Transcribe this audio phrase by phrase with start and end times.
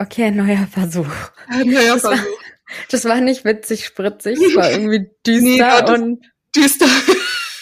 [0.00, 1.06] Okay, ein neuer Versuch.
[1.48, 2.38] Ein neuer Das war- Versuch.
[2.90, 6.20] Das war nicht witzig, spritzig, es war irgendwie düster Nee, und
[6.54, 6.86] Düster.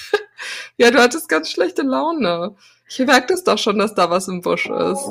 [0.77, 2.57] ja, du hattest ganz schlechte Laune.
[2.89, 5.11] Ich merke das doch schon, dass da was im Busch ist.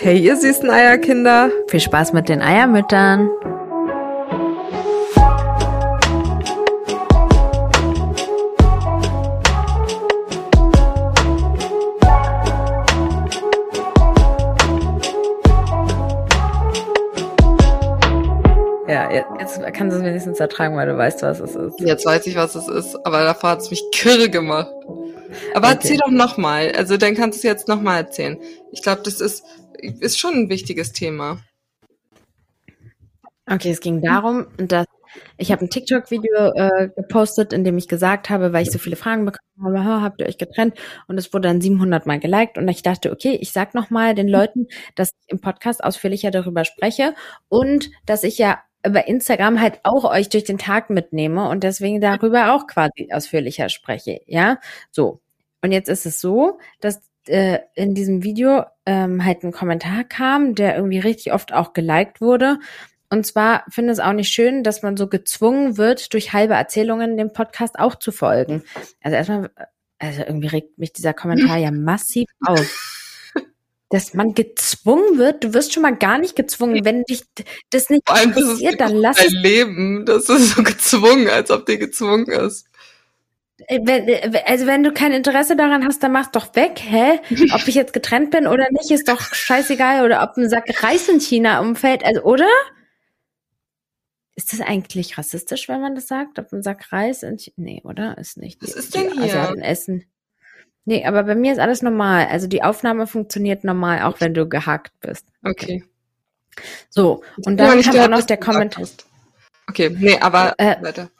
[0.00, 1.50] Hey, ihr süßen Eierkinder.
[1.68, 3.28] Viel Spaß mit den Eiermüttern.
[19.72, 21.80] Kannst du es wenigstens ertragen, weil du weißt, was es ist.
[21.80, 24.72] Jetzt weiß ich, was es ist, aber davor hat es mich kirre gemacht.
[25.54, 25.74] Aber Okay.
[25.76, 26.72] erzähl doch nochmal.
[26.72, 28.38] Also dann kannst du es jetzt nochmal erzählen.
[28.70, 29.44] Ich glaube, das ist,
[30.00, 31.38] ist schon ein wichtiges Thema.
[33.50, 34.86] Okay, es ging darum, dass
[35.36, 38.96] ich habe ein TikTok-Video äh, gepostet, in dem ich gesagt habe, weil ich so viele
[38.96, 40.74] Fragen bekommen habe, "Ha, habt ihr euch getrennt?
[41.06, 44.14] Und es wurde dann 700 Mal geliked und ich dachte, okay, ich sag noch mal
[44.14, 47.14] den Leuten, dass ich im Podcast ausführlicher darüber spreche
[47.48, 52.00] und dass ich ja über Instagram halt auch euch durch den Tag mitnehme und deswegen
[52.00, 54.58] darüber auch quasi ausführlicher spreche, ja?
[54.90, 55.20] So.
[55.62, 60.54] Und jetzt ist es so, dass äh, in diesem Video ähm, halt ein Kommentar kam,
[60.54, 62.58] der irgendwie richtig oft auch geliked wurde.
[63.10, 67.16] Und zwar finde es auch nicht schön, dass man so gezwungen wird, durch halbe Erzählungen
[67.16, 68.64] dem Podcast auch zu folgen.
[69.02, 69.50] Also erstmal,
[69.98, 73.01] also irgendwie regt mich dieser Kommentar ja massiv auf.
[73.92, 77.24] Dass man gezwungen wird, du wirst schon mal gar nicht gezwungen, wenn dich
[77.68, 80.06] das nicht Vor allem, das ist interessiert, dann lass dein es Leben.
[80.06, 82.66] Das ist so gezwungen, als ob dir gezwungen ist.
[83.66, 87.20] Äh, wenn, also wenn du kein Interesse daran hast, dann mach's doch weg, hä?
[87.52, 90.06] Ob ich jetzt getrennt bin oder nicht, ist doch scheißegal.
[90.06, 92.48] Oder ob ein Sack Reis in China umfällt, also, oder?
[94.36, 96.38] Ist das eigentlich rassistisch, wenn man das sagt?
[96.38, 97.54] Ob ein Sack Reis in China?
[97.58, 98.16] Nee, oder?
[98.16, 98.62] Ist nicht.
[98.62, 99.22] Was ist denn hier?
[99.22, 100.06] Asiaten essen.
[100.84, 102.26] Nee, aber bei mir ist alles normal.
[102.30, 105.26] Also die Aufnahme funktioniert normal, auch wenn du gehackt bist.
[105.44, 105.84] Okay.
[106.90, 108.84] So, und dann kam auch noch der Kommentar.
[109.68, 111.10] Okay, nee, aber Äh, weiter.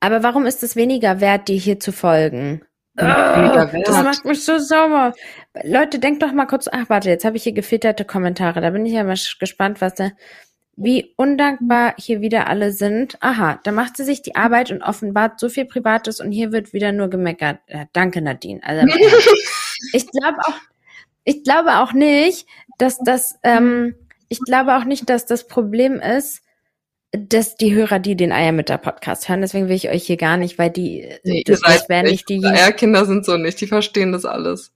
[0.00, 2.62] Aber warum ist es weniger wert, dir hier zu folgen?
[2.94, 3.88] Wert.
[3.88, 5.14] Das macht mich so sauer.
[5.62, 8.60] Leute, denkt doch mal kurz, ach warte, jetzt habe ich hier gefilterte Kommentare.
[8.60, 10.10] Da bin ich ja mal gespannt, was da,
[10.76, 13.16] wie undankbar hier wieder alle sind.
[13.20, 16.72] Aha, da macht sie sich die Arbeit und offenbart so viel Privates und hier wird
[16.72, 17.58] wieder nur gemeckert.
[17.68, 18.60] Ja, danke, Nadine.
[18.62, 18.86] Also,
[19.92, 20.60] ich glaube auch,
[21.24, 22.46] ich glaube auch nicht,
[22.78, 23.94] dass das, ähm,
[24.28, 26.42] ich glaube auch nicht, dass das Problem ist,
[27.12, 30.70] dass die Hörer, die den Eiermütter-Podcast hören, deswegen will ich euch hier gar nicht, weil
[30.70, 32.56] die, Nee, das, seid das wären nicht diejenigen.
[32.56, 34.72] Eierkinder sind so nicht, die verstehen das alles.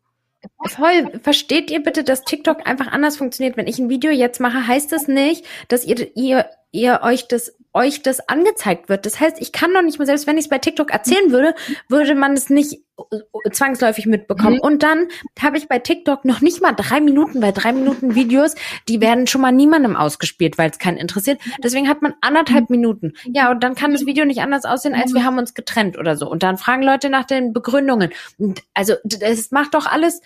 [0.67, 3.57] Voll, versteht ihr bitte, dass TikTok einfach anders funktioniert?
[3.57, 7.58] Wenn ich ein Video jetzt mache, heißt das nicht, dass ihr, ihr, ihr euch das,
[7.79, 9.07] euch das angezeigt wird.
[9.07, 11.55] Das heißt, ich kann doch nicht mehr, selbst wenn ich es bei TikTok erzählen würde,
[11.89, 12.81] würde man es nicht
[13.13, 14.57] äh, zwangsläufig mitbekommen.
[14.57, 14.61] Mhm.
[14.61, 15.07] Und dann
[15.41, 18.57] habe ich bei TikTok noch nicht mal drei Minuten, weil drei Minuten Videos,
[18.89, 21.41] die werden schon mal niemandem ausgespielt, weil es keinen interessiert.
[21.63, 23.13] Deswegen hat man anderthalb Minuten.
[23.33, 26.17] Ja, und dann kann das Video nicht anders aussehen, als wir haben uns getrennt oder
[26.17, 26.29] so.
[26.29, 28.11] Und dann fragen Leute nach den Begründungen.
[28.39, 30.21] Und also, das macht doch alles,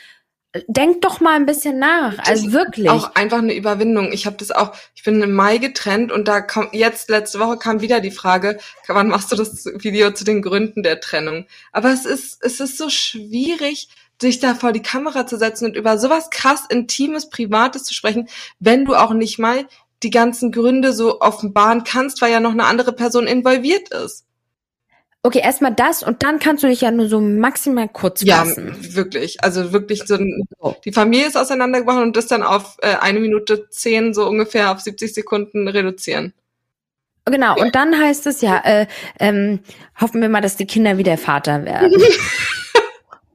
[0.66, 2.18] denkt doch mal ein bisschen nach.
[2.18, 2.90] Also ist wirklich.
[2.90, 4.12] Auch einfach eine Überwindung.
[4.12, 7.56] Ich habe das auch, ich bin im Mai getrennt und da kam jetzt letzte Woche
[7.56, 11.46] kam wieder die Frage, wann machst du das Video zu den Gründen der Trennung?
[11.72, 13.88] Aber es ist es ist so schwierig,
[14.20, 18.28] sich da vor die Kamera zu setzen und über sowas krass intimes, privates zu sprechen,
[18.60, 19.66] wenn du auch nicht mal
[20.02, 24.24] die ganzen Gründe so offenbaren kannst, weil ja noch eine andere Person involviert ist.
[25.24, 28.76] Okay, erstmal das und dann kannst du dich ja nur so maximal kurz Ja, fassen.
[28.94, 29.42] wirklich.
[29.44, 30.48] Also wirklich so ein,
[30.84, 34.80] die Familie ist auseinandergebrochen und das dann auf äh, eine Minute zehn so ungefähr auf
[34.80, 36.32] 70 Sekunden reduzieren.
[37.24, 38.86] Genau, und dann heißt es ja, äh,
[39.20, 39.60] ähm,
[40.00, 41.92] hoffen wir mal, dass die Kinder wieder Vater werden.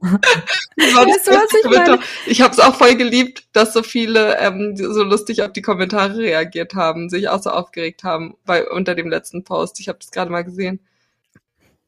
[0.00, 1.98] Weißt du, was ich meine?
[2.26, 6.18] Ich habe es auch voll geliebt, dass so viele ähm, so lustig auf die Kommentare
[6.18, 9.80] reagiert haben, sich auch so aufgeregt haben bei unter dem letzten Post.
[9.80, 10.80] Ich habe das gerade mal gesehen.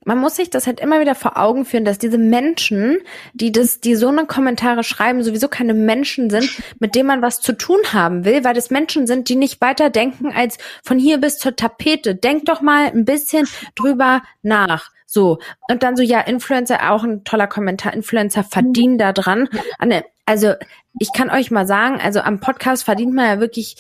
[0.05, 2.99] Man muss sich das halt immer wieder vor Augen führen, dass diese Menschen,
[3.35, 7.41] die das, die so eine Kommentare schreiben, sowieso keine Menschen sind, mit denen man was
[7.41, 11.19] zu tun haben will, weil das Menschen sind, die nicht weiter denken als von hier
[11.19, 12.15] bis zur Tapete.
[12.15, 14.91] Denk doch mal ein bisschen drüber nach.
[15.05, 15.39] So.
[15.69, 17.93] Und dann so, ja, Influencer, auch ein toller Kommentar.
[17.93, 19.49] Influencer verdienen da dran.
[19.79, 20.55] Anne, Also,
[21.01, 23.77] ich kann euch mal sagen, also am Podcast verdient man ja wirklich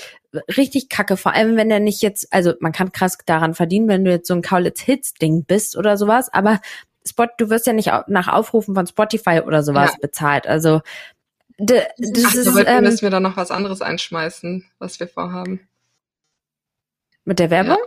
[0.56, 4.04] richtig kacke, vor allem wenn er nicht jetzt, also man kann krass daran verdienen, wenn
[4.04, 6.60] du jetzt so ein Kaulitz Hits Ding bist oder sowas, aber
[7.06, 9.98] Spot, du wirst ja nicht nach Aufrufen von Spotify oder sowas Ja.
[10.00, 10.48] bezahlt.
[10.48, 10.80] Also
[11.56, 11.84] das
[12.26, 15.68] Ach, ist ähm, müssen wir da noch was anderes einschmeißen, was wir vorhaben.
[17.24, 17.78] mit der Werbung.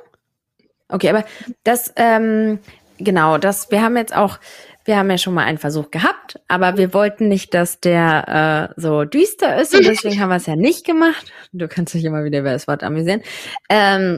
[0.88, 1.26] Okay, aber
[1.66, 2.60] das ähm,
[2.98, 4.40] genau, das wir haben jetzt auch
[4.86, 8.82] wir haben ja schon mal einen Versuch gehabt, aber wir wollten nicht, dass der äh,
[8.82, 11.32] so düster ist und deswegen haben wir es ja nicht gemacht.
[11.52, 13.22] Du kannst dich immer wieder über das Wort amüsieren.
[13.70, 14.18] Ähm,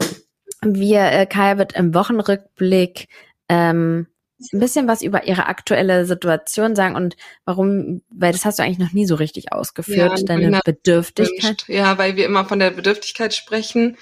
[0.62, 3.08] wir, äh, Kaya wird im Wochenrückblick
[3.50, 4.08] ähm,
[4.54, 7.16] ein bisschen was über ihre aktuelle Situation sagen und
[7.46, 11.64] warum, weil das hast du eigentlich noch nie so richtig ausgeführt, Ja, deine Bedürftigkeit.
[11.68, 13.98] Ja, weil wir immer von der Bedürftigkeit sprechen.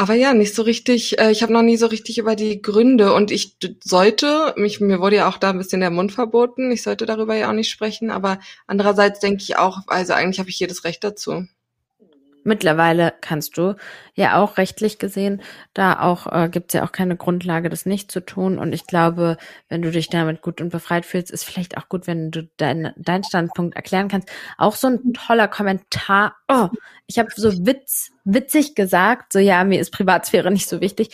[0.00, 3.12] Aber ja, nicht so richtig, äh, ich habe noch nie so richtig über die Gründe.
[3.14, 6.84] Und ich sollte, mich, mir wurde ja auch da ein bisschen der Mund verboten, ich
[6.84, 10.60] sollte darüber ja auch nicht sprechen, aber andererseits denke ich auch, also eigentlich habe ich
[10.60, 11.48] jedes Recht dazu.
[12.48, 13.76] Mittlerweile kannst du
[14.14, 15.42] ja auch rechtlich gesehen,
[15.74, 18.58] da auch äh, gibt es ja auch keine Grundlage, das nicht zu tun.
[18.58, 19.36] Und ich glaube,
[19.68, 22.94] wenn du dich damit gut und befreit fühlst, ist vielleicht auch gut, wenn du dein,
[22.96, 24.30] deinen Standpunkt erklären kannst.
[24.56, 26.36] Auch so ein toller Kommentar.
[26.48, 26.68] Oh,
[27.06, 31.10] ich habe so witz, witzig gesagt, so ja, mir ist Privatsphäre nicht so wichtig.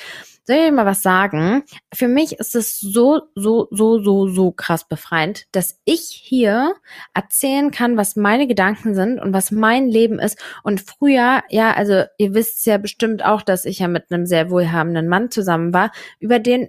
[0.47, 1.63] Soll ich dir mal was sagen?
[1.95, 6.75] Für mich ist es so, so, so, so, so krass befreiend, dass ich hier
[7.15, 10.39] erzählen kann, was meine Gedanken sind und was mein Leben ist.
[10.63, 14.51] Und früher, ja, also ihr wisst ja bestimmt auch, dass ich ja mit einem sehr
[14.51, 16.69] wohlhabenden Mann zusammen war, über den,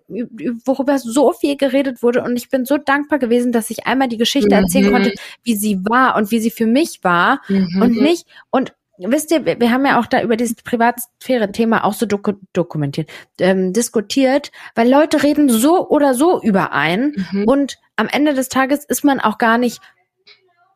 [0.64, 2.24] worüber so viel geredet wurde.
[2.24, 4.92] Und ich bin so dankbar gewesen, dass ich einmal die Geschichte erzählen Mhm.
[4.92, 5.14] konnte,
[5.44, 7.42] wie sie war und wie sie für mich war
[7.82, 12.06] und nicht, und wisst ihr, wir haben ja auch da über dieses Privatsphäre-Thema auch so
[12.06, 13.10] doku dokumentiert,
[13.40, 17.44] ähm, diskutiert, weil Leute reden so oder so über einen Mhm.
[17.46, 19.82] und am Ende des Tages ist man auch gar nicht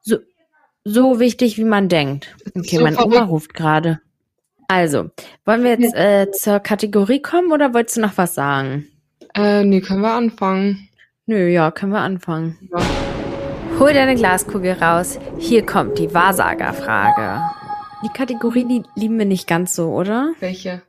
[0.02, 0.18] so,
[0.84, 2.36] so wichtig, wie man denkt.
[2.56, 3.32] Okay, so meine Oma verrückt.
[3.32, 4.00] ruft gerade.
[4.68, 5.10] Also,
[5.46, 8.88] wollen wir jetzt äh, zur Kategorie kommen oder wolltest du noch was sagen?
[9.36, 10.90] Äh, nee, können wir anfangen.
[11.26, 12.58] Nö, ja, können wir anfangen.
[12.72, 12.80] Ja.
[13.80, 15.20] Hol deine Glaskugel raus.
[15.38, 17.42] Hier kommt die Wahrsagerfrage.
[18.04, 20.34] Die Kategorie, die lieben wir nicht ganz so, oder?
[20.40, 20.82] Welche?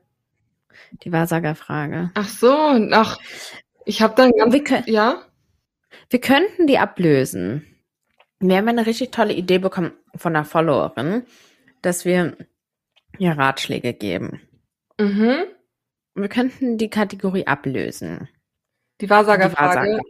[1.03, 2.11] Die Wahrsagerfrage.
[2.15, 2.53] Ach so,
[2.93, 3.19] ach,
[3.85, 5.23] ich habe dann ganz, Wir, kö- ja?
[6.09, 7.67] wir könnten die ablösen.
[8.39, 11.25] Wir haben eine richtig tolle Idee bekommen von einer Followerin,
[11.83, 12.37] dass wir
[13.19, 14.41] ihr Ratschläge geben.
[14.99, 15.45] Mhm.
[16.15, 18.29] Wir könnten die Kategorie ablösen.
[19.01, 19.77] Die Wahrsagerfrage.
[19.91, 20.01] Wahrsager.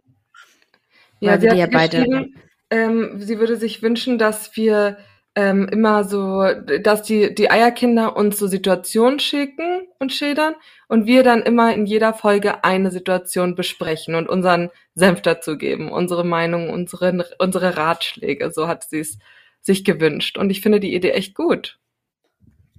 [1.20, 2.28] Ja, Weil sie wir hat die ja beide-
[2.70, 4.98] ähm, sie würde sich wünschen, dass wir
[5.34, 6.44] ähm, immer so,
[6.82, 10.54] dass die, die Eierkinder uns so Situationen schicken und schildern
[10.88, 15.90] und wir dann immer in jeder Folge eine Situation besprechen und unseren Senf dazu geben,
[15.92, 18.50] unsere Meinung, unsere, unsere Ratschläge.
[18.50, 19.18] So hat sie es
[19.60, 20.36] sich gewünscht.
[20.38, 21.78] Und ich finde die Idee echt gut.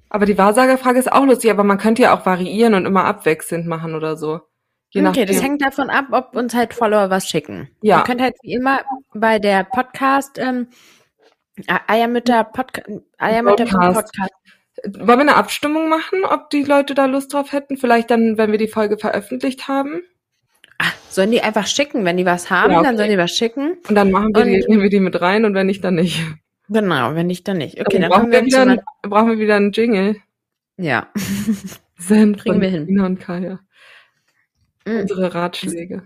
[0.09, 3.65] Aber die Wahrsagerfrage ist auch lustig, aber man könnte ja auch variieren und immer abwechselnd
[3.65, 4.41] machen oder so.
[4.89, 7.69] Je okay, das hängt davon ab, ob uns halt Follower was schicken.
[7.81, 7.99] Ja.
[7.99, 8.81] Ihr könnt halt wie immer
[9.13, 10.67] bei der Podcast, ähm,
[11.87, 12.81] Eiermütter Podca
[13.17, 14.13] Eiermütter Podcast.
[14.13, 14.31] Podcast.
[14.97, 17.77] Wollen wir eine Abstimmung machen, ob die Leute da Lust drauf hätten?
[17.77, 20.01] Vielleicht dann, wenn wir die Folge veröffentlicht haben.
[20.79, 22.87] Ah, sollen die einfach schicken, wenn die was haben, Ja, okay.
[22.87, 23.77] dann sollen die was schicken.
[23.87, 25.95] Und dann machen wir die, Und- nehmen wir die mit rein und wenn nicht, dann
[25.95, 26.23] nicht.
[26.69, 27.79] Genau, wenn nicht, dann nicht.
[27.81, 30.15] Okay, dann dann brauchen wir, wieder einen, brauchen wir wieder einen Jingle.
[30.77, 31.07] ja.
[31.97, 32.87] Senf Kriegen wir hin.
[32.87, 33.59] Ina und Kaya.
[34.87, 35.01] Mm.
[35.01, 36.01] Unsere Ratschläge.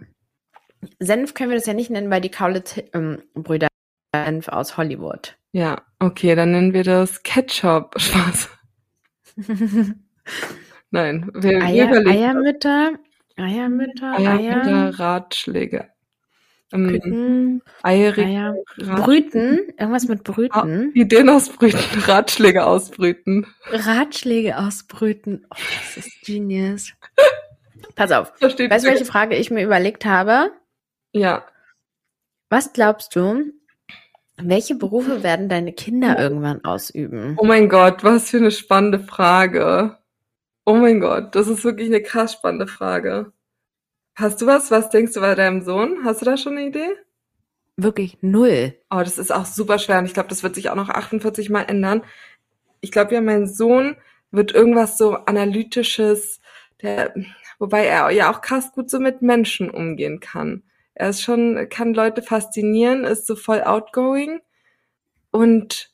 [0.99, 3.67] Senf können wir das ja nicht nennen, weil die Kaulitz-Brüder
[4.13, 5.37] Senf aus Hollywood.
[5.55, 7.95] Ja, okay, dann nennen wir das Ketchup.
[7.97, 8.49] Spaß.
[10.91, 12.91] Nein, wir, wir Eier, überlegen Eiermütter,
[13.37, 15.87] Eiermütter, Eier, Eier, Ratschläge.
[16.73, 20.91] Ähm, Eierig, Eier, Brüten, irgendwas mit Ah, Brüten.
[20.93, 23.47] Ideen ausbrüten, Ratschläge ausbrüten.
[23.71, 25.47] Ratschläge ausbrüten.
[25.49, 26.91] Oh, das ist genius.
[27.95, 28.33] Pass auf.
[28.41, 30.51] Weißt du, welche Frage ich mir überlegt habe?
[31.13, 31.45] Ja.
[32.49, 33.53] Was glaubst du,
[34.37, 37.35] welche Berufe werden deine Kinder irgendwann ausüben?
[37.37, 39.97] Oh mein Gott, was für eine spannende Frage.
[40.65, 43.31] Oh mein Gott, das ist wirklich eine krass spannende Frage.
[44.15, 44.71] Hast du was?
[44.71, 45.99] Was denkst du bei deinem Sohn?
[46.03, 46.89] Hast du da schon eine Idee?
[47.77, 48.73] Wirklich null.
[48.89, 51.49] Oh, das ist auch super schwer und ich glaube, das wird sich auch noch 48
[51.49, 52.03] Mal ändern.
[52.79, 53.97] Ich glaube ja, mein Sohn
[54.31, 56.39] wird irgendwas so analytisches,
[56.81, 57.13] der,
[57.59, 60.63] wobei er ja auch krass gut so mit Menschen umgehen kann.
[60.95, 64.41] Er ist schon, kann Leute faszinieren, ist so voll outgoing
[65.31, 65.91] und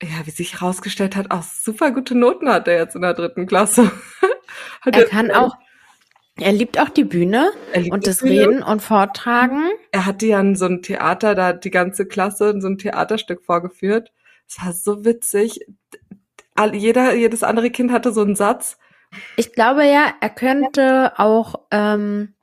[0.00, 3.46] ja, wie sich herausgestellt hat, auch super gute Noten hat er jetzt in der dritten
[3.46, 3.90] Klasse.
[4.80, 5.56] Hat Er kann auch,
[6.40, 8.40] er liebt auch die Bühne er liebt und die das Bühne.
[8.40, 9.68] Reden und Vortragen.
[9.90, 12.78] er hatte ja in so ein Theater, da hat die ganze Klasse in so ein
[12.78, 14.12] Theaterstück vorgeführt.
[14.48, 15.60] Es war so witzig.
[16.72, 18.78] Jeder, jedes andere Kind hatte so einen Satz.
[19.36, 22.34] Ich glaube ja, er könnte auch ähm,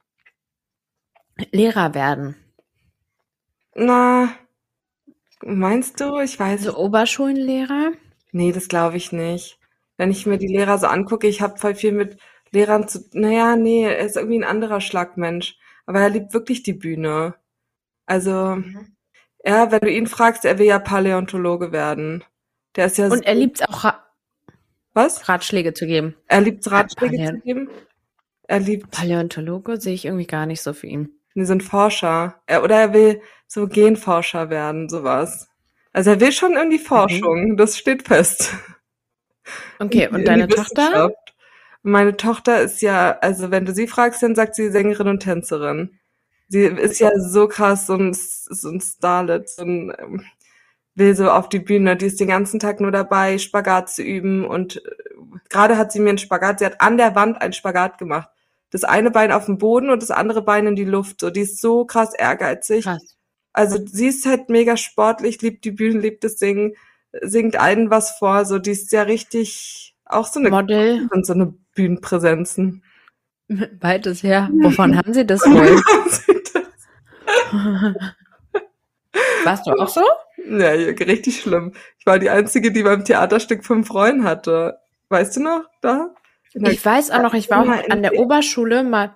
[1.51, 2.35] Lehrer werden.
[3.75, 4.29] Na,
[5.43, 6.19] meinst du?
[6.19, 6.75] Ich weiß Also es.
[6.75, 7.91] Oberschulenlehrer.
[8.31, 9.59] Nee, das glaube ich nicht.
[9.97, 12.17] Wenn ich mir die Lehrer so angucke, ich habe voll viel mit
[12.51, 12.99] Lehrern zu.
[13.13, 15.57] Naja, nee, er ist irgendwie ein anderer Schlagmensch.
[15.85, 17.35] Aber er liebt wirklich die Bühne.
[18.05, 18.61] Also,
[19.39, 22.23] er, wenn du ihn fragst, er will ja Paläontologe werden.
[22.75, 24.03] Der ist ja Und er liebt es auch, Ra
[24.93, 25.27] was?
[25.29, 26.15] Ratschläge zu geben.
[26.27, 27.69] Er liebt Ratschläge Paläo- zu geben.
[28.47, 31.19] Er liebt, Paläontologe sehe ich irgendwie gar nicht so für ihn.
[31.35, 32.41] Die sind Forscher.
[32.47, 35.49] Er, oder er will so Genforscher werden, sowas.
[35.93, 38.53] Also er will schon in die Forschung, das steht fest.
[39.79, 41.11] Okay, und deine Tochter?
[41.83, 45.99] Meine Tochter ist ja, also wenn du sie fragst, dann sagt sie Sängerin und Tänzerin.
[46.47, 50.25] Sie ist ja so krass, so ein, so ein Starlet, so ein, ähm,
[50.95, 51.95] will so auf die Bühne.
[51.95, 54.89] Die ist den ganzen Tag nur dabei, Spagat zu üben und äh,
[55.49, 58.29] gerade hat sie mir einen Spagat, sie hat an der Wand einen Spagat gemacht.
[58.71, 61.21] Das eine Bein auf dem Boden und das andere Bein in die Luft.
[61.21, 62.83] So, die ist so krass ehrgeizig.
[62.83, 63.15] Krass.
[63.53, 66.73] Also sie ist halt mega sportlich, liebt die Bühnen, liebt das Singen,
[67.21, 68.43] singt allen was vor.
[68.45, 72.83] So, die ist ja richtig auch so eine Model, und so eine Bühnenpräsenzen.
[73.79, 74.49] weites her.
[74.61, 75.81] Wovon haben sie das wohl?
[79.45, 80.01] Warst du auch so?
[80.49, 81.73] ja, richtig schlimm.
[81.97, 84.79] Ich war die einzige, die beim Theaterstück fünf Rollen hatte.
[85.09, 86.13] Weißt du noch da?
[86.55, 89.15] Der- Ich weiß auch noch, ich war auch an der Oberschule mal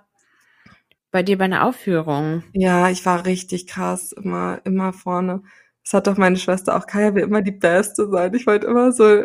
[1.11, 2.43] bei dir bei einer Aufführung.
[2.53, 5.41] ja, ich war richtig krass, immer, immer vorne.
[5.83, 6.85] Das hat doch meine Schwester auch.
[6.85, 8.33] Kaya will immer die Beste sein.
[8.35, 9.23] Ich wollte immer so,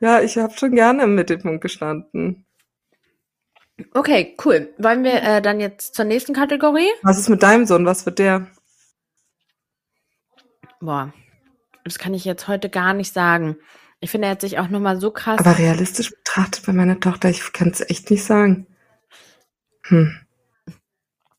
[0.00, 2.46] ja, ich habe schon gerne im Mittelpunkt gestanden.
[3.92, 4.72] Okay, cool.
[4.78, 6.88] Wollen wir äh, dann jetzt zur nächsten Kategorie?
[7.02, 7.84] Was ist mit deinem Sohn?
[7.84, 8.46] Was wird der?
[10.80, 11.12] Boah,
[11.84, 13.56] das kann ich jetzt heute gar nicht sagen.
[14.00, 15.38] Ich finde, er hat sich auch nochmal so krass.
[15.38, 18.66] Aber realistisch betrachtet bei meiner Tochter, ich kann es echt nicht sagen.
[19.84, 20.14] Hm.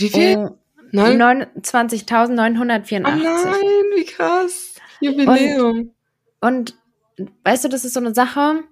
[0.00, 0.36] Wie viel?
[0.36, 0.58] Oh,
[0.92, 1.20] Neun?
[1.20, 2.98] 29.984.
[2.98, 3.60] Oh nein,
[3.96, 4.74] wie krass.
[5.00, 5.92] Jubiläum.
[6.40, 6.74] Und
[7.44, 8.62] weißt du, das ist so eine Sache.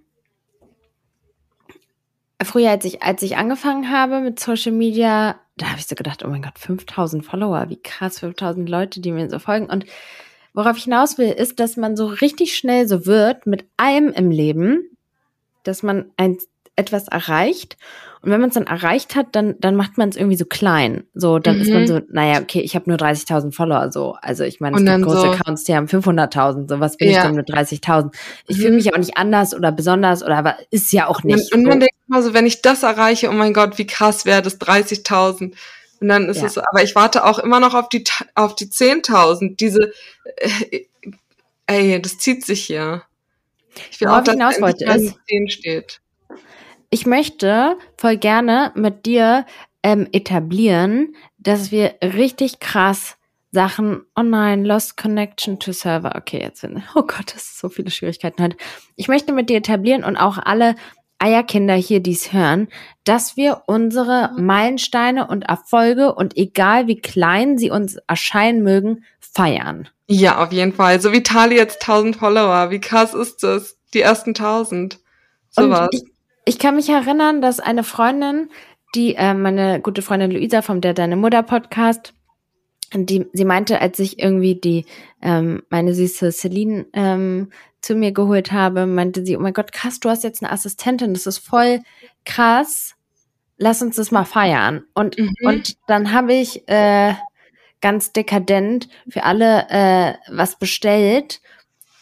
[2.43, 6.25] Früher, als ich, als ich angefangen habe mit Social Media, da habe ich so gedacht,
[6.25, 9.67] oh mein Gott, 5000 Follower, wie krass, 5000 Leute, die mir so folgen.
[9.67, 9.87] Und
[10.53, 14.31] worauf ich hinaus will, ist, dass man so richtig schnell so wird mit allem im
[14.31, 14.97] Leben,
[15.63, 16.39] dass man ein,
[16.77, 17.77] etwas erreicht.
[18.23, 21.05] Und wenn man es dann erreicht hat, dann, dann macht man es irgendwie so klein.
[21.15, 21.87] So, dann ist man Mhm.
[21.87, 23.93] so, naja, okay, ich habe nur 30.000 Follower.
[23.93, 26.69] So, also ich meine, es gibt große so- Accounts, die haben 500.000.
[26.71, 27.27] So, was bin ich Ja.
[27.27, 28.15] denn mit 30.000?
[28.49, 28.77] Ich fühle Mhm.
[28.77, 31.53] mich auch nicht anders oder besonders oder aber ist ja auch nicht.
[31.53, 31.79] Und, und man so.
[31.81, 35.55] denkt immer so, wenn ich das erreiche, oh mein Gott, wie krass wäre das, 30.000.
[36.01, 36.47] Und dann ist Ja.
[36.47, 38.05] es aber ich warte auch immer noch auf die,
[38.35, 39.57] auf die 10.000.
[39.61, 39.93] Diese,
[40.37, 40.81] äh,
[41.67, 43.03] ey, das zieht sich hier.
[43.91, 46.01] Ich will Worauf auch, dass ich hinaus wollte, ist- die 10 steht.
[46.95, 49.47] Ich möchte voll gerne mit dir
[49.83, 53.17] ähm, etablieren, dass wir richtig krass
[53.51, 56.15] Sachen, oh nein, Lost Connection to Server.
[56.15, 58.57] Okay, jetzt sind, oh Gott, das ist so viele Schwierigkeiten heute.
[58.95, 60.77] Ich möchte mit dir etablieren und auch alle
[61.19, 62.69] Eierkinder hier, die es hören,
[63.03, 69.89] dass wir unsere Meilensteine und Erfolge und egal wie klein sie uns erscheinen mögen, feiern.
[70.07, 71.01] Ja, auf jeden Fall.
[71.01, 72.71] So wie Tali jetzt 1000 Follower.
[72.71, 73.81] Wie krass ist das?
[73.95, 75.01] Die ersten 1000.
[75.51, 75.89] Sowas.
[75.93, 76.14] Und ich,
[76.45, 78.51] ich kann mich erinnern, dass eine Freundin,
[78.95, 82.15] die äh, meine gute Freundin Luisa vom Der Deine Mutter Podcast,
[82.95, 84.85] die sie meinte, als ich irgendwie die
[85.23, 90.01] ähm, meine süße Celine ähm, zu mir geholt habe, meinte sie, oh mein Gott, krass,
[90.01, 91.81] du hast jetzt eine Assistentin, das ist voll
[92.25, 92.95] krass.
[93.57, 94.85] Lass uns das mal feiern.
[94.95, 95.35] Und Mhm.
[95.45, 97.15] und dann habe ich äh,
[97.81, 101.41] ganz dekadent für alle äh, was bestellt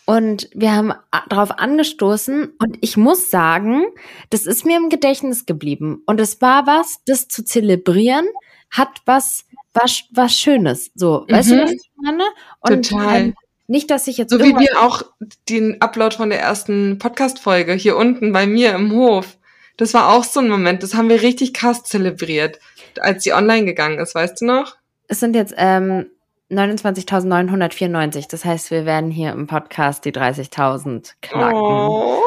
[0.07, 3.85] und wir haben a- darauf angestoßen und ich muss sagen,
[4.31, 8.27] das ist mir im Gedächtnis geblieben und es war was, das zu zelebrieren,
[8.71, 9.45] hat was
[9.75, 11.61] was was Schönes, so, weißt du, Mhm.
[11.63, 12.25] was ich meine?
[12.61, 13.17] Und Total.
[13.21, 13.35] ähm,
[13.69, 15.03] nicht, dass ich jetzt So wie wir auch
[15.49, 19.39] den Upload von der ersten Podcast-Folge hier unten bei mir im Hof.
[19.79, 22.59] Das war auch so ein Moment, das haben wir richtig krass zelebriert,
[23.01, 24.77] als die online gegangen ist, weißt du noch?
[25.09, 26.07] es sind jetzt ähm,
[26.53, 28.27] 29.994.
[28.31, 31.57] Das heißt, wir werden hier im Podcast die 30.000 knacken.
[31.57, 32.19] Oh,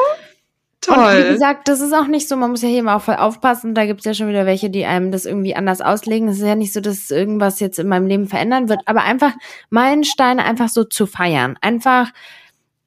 [0.87, 1.31] Und wie toll.
[1.33, 3.73] gesagt, das ist auch nicht so, man muss ja hier immer auch voll aufpassen.
[3.75, 6.27] Da gibt's ja schon wieder welche, die einem das irgendwie anders auslegen.
[6.27, 9.33] Es ist ja nicht so, dass irgendwas jetzt in meinem Leben verändern wird, aber einfach
[9.69, 11.57] Meilensteine einfach so zu feiern.
[11.61, 12.11] Einfach,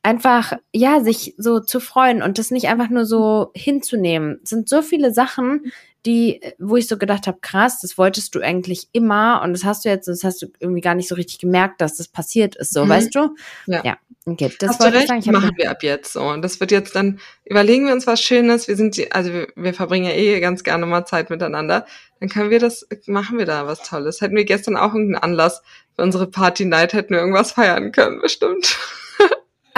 [0.03, 4.41] einfach, ja, sich so zu freuen und das nicht einfach nur so hinzunehmen.
[4.43, 5.73] Es sind so viele Sachen,
[6.07, 9.85] die, wo ich so gedacht habe, krass, das wolltest du eigentlich immer und das hast
[9.85, 12.73] du jetzt, das hast du irgendwie gar nicht so richtig gemerkt, dass das passiert ist,
[12.73, 12.89] so, Mhm.
[12.89, 13.35] weißt du?
[13.67, 13.83] Ja.
[13.85, 15.21] Ja, okay, das Hast wollte ich recht, sagen.
[15.21, 16.23] Ich machen wir ab jetzt so.
[16.23, 18.69] Und das wird jetzt dann, überlegen wir uns was Schönes.
[18.69, 21.85] Wir sind, die- also wir, wir verbringen ja eh ganz gerne mal Zeit miteinander.
[22.21, 24.21] Dann können wir das, machen wir da was Tolles.
[24.21, 25.63] Hätten wir gestern auch irgendeinen Anlass
[25.97, 28.77] für unsere Party Night, hätten wir irgendwas feiern können, bestimmt.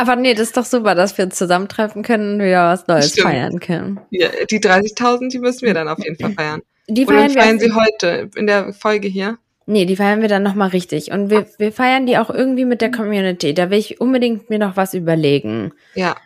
[0.00, 3.10] Aber nee, das ist doch super, dass wir uns zusammentreffen können und wieder was Neues
[3.10, 3.26] Stimmt.
[3.26, 4.00] feiern können.
[4.10, 6.62] Ja, die 30.000, die müssen wir dann auf jeden Fall feiern.
[6.88, 9.38] Die Oder feiern wir, feiern sie heute in der Folge hier?
[9.66, 11.12] nee, die feiern wir dann nochmal richtig.
[11.12, 13.54] Und wir, wir feiern die auch irgendwie mit der Community.
[13.54, 15.72] Da will ich unbedingt mir noch was überlegen.
[15.94, 16.16] Ja,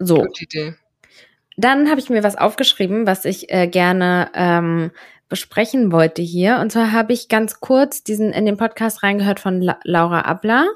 [0.00, 0.74] So, gute Idee.
[1.56, 4.90] dann habe ich mir was aufgeschrieben, was ich äh, gerne ähm,
[5.28, 6.58] besprechen wollte hier.
[6.60, 10.66] Und zwar habe ich ganz kurz diesen in den Podcast reingehört von La Laura Abler.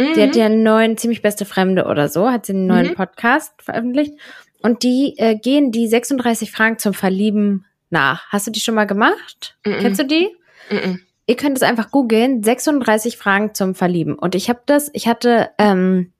[0.00, 0.38] Die hat Mhm.
[0.38, 2.94] ja einen neuen, ziemlich beste Fremde oder so, hat sie einen neuen Mhm.
[2.94, 4.14] Podcast veröffentlicht.
[4.62, 8.26] Und die äh, gehen die 36 Fragen zum Verlieben nach.
[8.30, 9.56] Hast du die schon mal gemacht?
[9.64, 9.76] Mhm.
[9.80, 10.28] Kennst du die?
[10.70, 11.00] Mhm.
[11.26, 14.14] Ihr könnt es einfach googeln, 36 Fragen zum Verlieben.
[14.14, 16.12] Und ich habe das, ich hatte ähm,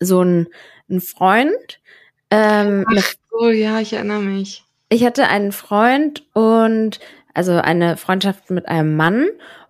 [0.00, 0.48] so einen,
[0.90, 1.80] einen Freund,
[2.30, 4.64] ähm, Ach so, ja, ich erinnere mich.
[4.90, 7.00] ich hatte einen Freund und
[7.34, 9.28] also eine Freundschaft mit einem Mann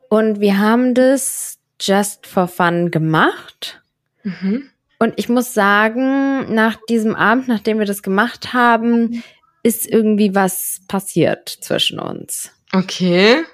[0.08, 3.82] und wir haben das just for fun gemacht.
[4.22, 4.70] Mhm.
[4.98, 9.22] Und ich muss sagen, nach diesem Abend, nachdem wir das gemacht haben,
[9.62, 12.52] ist irgendwie was passiert zwischen uns.
[12.72, 13.44] Okay.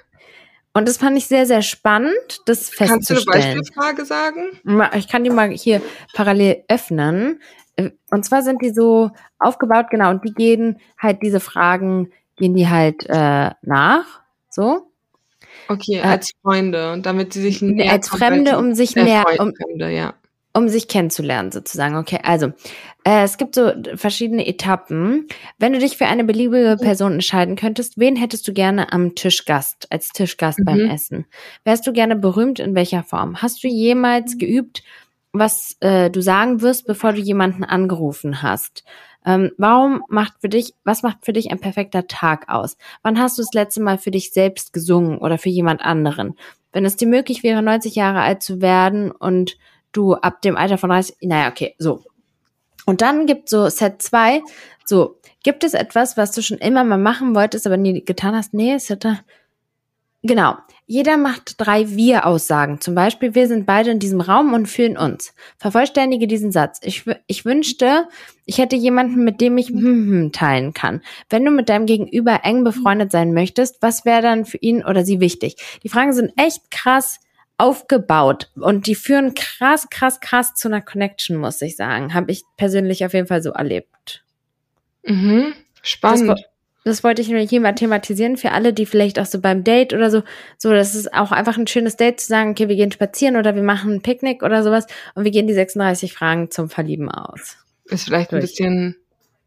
[0.73, 2.13] Und das fand ich sehr, sehr spannend,
[2.47, 3.59] das Kannst du eine festzustellen.
[3.59, 4.59] Beispielfrage sagen?
[4.97, 5.81] Ich kann die mal hier
[6.13, 7.39] parallel öffnen.
[7.77, 12.55] Äh, Und zwar sind die so aufgebaut, genau, und die gehen halt diese Fragen, gehen
[12.55, 14.91] die halt äh, nach, so.
[15.67, 19.25] Okay, Äh, als Freunde und damit sie sich näher als Fremde, um sich äh, näher,
[19.39, 20.13] um, Fremde, ja.
[20.53, 21.95] um sich kennenzulernen, sozusagen.
[21.95, 22.47] Okay, also
[23.03, 25.27] äh, es gibt so verschiedene Etappen.
[25.57, 29.87] Wenn du dich für eine beliebige Person entscheiden könntest, wen hättest du gerne am Tischgast,
[29.91, 30.89] als Tischgast beim Mhm.
[30.89, 31.25] Essen?
[31.63, 32.59] Wärst du gerne berühmt?
[32.59, 33.41] In welcher Form?
[33.41, 34.83] Hast du jemals geübt,
[35.33, 38.83] was äh, du sagen wirst, bevor du jemanden angerufen hast?
[39.25, 42.77] Ähm, warum macht für dich, was macht für dich ein perfekter Tag aus?
[43.01, 46.35] Wann hast du das letzte Mal für dich selbst gesungen oder für jemand anderen?
[46.71, 49.57] Wenn es dir möglich wäre, 90 Jahre alt zu werden und
[49.91, 52.03] du ab dem Alter von 30, naja, okay, so.
[52.85, 54.43] Und dann gibt so Set 2,
[54.85, 58.53] so, gibt es etwas, was du schon immer mal machen wolltest, aber nie getan hast?
[58.53, 59.19] Nee, hätte,
[60.25, 60.55] genau.
[60.87, 62.79] Jeder macht drei Wir-Aussagen.
[62.79, 65.33] Zum Beispiel, wir sind beide in diesem Raum und fühlen uns.
[65.57, 66.79] Vervollständige diesen Satz.
[66.83, 68.07] Ich, ich wünschte,
[68.45, 69.73] ich hätte jemanden, mit dem ich
[70.31, 71.01] teilen kann.
[71.29, 75.03] Wenn du mit deinem Gegenüber eng befreundet sein möchtest, was wäre dann für ihn oder
[75.03, 75.55] sie wichtig?
[75.81, 77.19] Die Fragen sind echt krass
[77.57, 82.13] aufgebaut und die führen krass, krass, krass zu einer Connection, muss ich sagen.
[82.13, 84.23] Habe ich persönlich auf jeden Fall so erlebt.
[85.03, 85.53] Mhm.
[85.81, 86.29] Das, Spannend.
[86.29, 86.35] wo-
[86.85, 89.93] das wollte ich nur hier mal thematisieren für alle, die vielleicht auch so beim Date
[89.93, 90.21] oder so,
[90.57, 93.55] so, das ist auch einfach ein schönes Date zu sagen, okay, wir gehen spazieren oder
[93.55, 97.57] wir machen ein Picknick oder sowas und wir gehen die 36 Fragen zum Verlieben aus.
[97.85, 98.95] Ist vielleicht ein bisschen,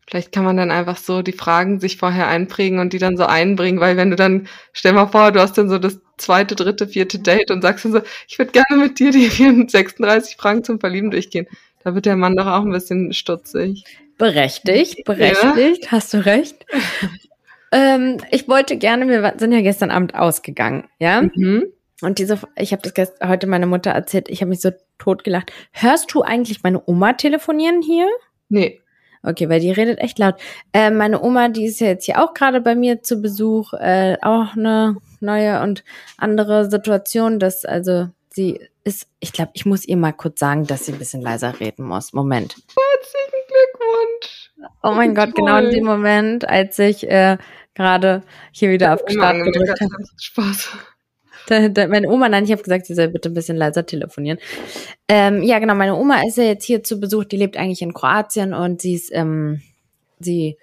[0.09, 3.24] vielleicht kann man dann einfach so die Fragen sich vorher einprägen und die dann so
[3.24, 6.88] einbringen, weil wenn du dann, stell mal vor, du hast dann so das zweite, dritte,
[6.88, 9.29] vierte Date und sagst dann so, ich würde gerne mit dir die
[9.68, 11.46] 36 Fragen zum Verlieben durchgehen.
[11.85, 13.85] Da wird der Mann doch auch ein bisschen stutzig.
[14.18, 16.66] Berechtigt, berechtigt, hast du recht.
[17.72, 21.22] Ähm, ich wollte gerne, wir sind ja gestern Abend ausgegangen, ja?
[21.22, 21.66] Mhm.
[22.00, 25.52] Und diese, ich habe das gest, heute meiner Mutter erzählt, ich habe mich so totgelacht.
[25.72, 28.07] Hörst du eigentlich meine Oma telefonieren hier?
[28.48, 28.81] Nee.
[29.24, 30.37] Okay, weil die redet echt laut.
[30.72, 34.16] Äh, meine Oma, die ist ja jetzt hier auch gerade bei mir zu Besuch, äh,
[34.22, 35.83] auch eine neue und
[36.16, 40.87] andere Situation, dass also sie ist, ich glaube, ich muss ihr mal kurz sagen, dass
[40.87, 42.12] sie ein bisschen leiser reden muss.
[42.12, 42.54] Moment.
[42.54, 43.27] Glückwunsch.
[44.83, 45.74] Oh mein Gott, genau in Toll.
[45.74, 47.38] dem Moment, als ich äh,
[47.74, 50.04] gerade hier wieder auf Start gedrückt habe.
[50.20, 50.76] Spaß.
[51.46, 54.38] Da, da, meine Oma, nein, ich habe gesagt, sie soll bitte ein bisschen leiser telefonieren.
[55.09, 57.94] Ähm, ja, genau, meine Oma ist ja jetzt hier zu Besuch, die lebt eigentlich in
[57.94, 59.62] Kroatien und sie ist, ähm,
[60.18, 60.59] sie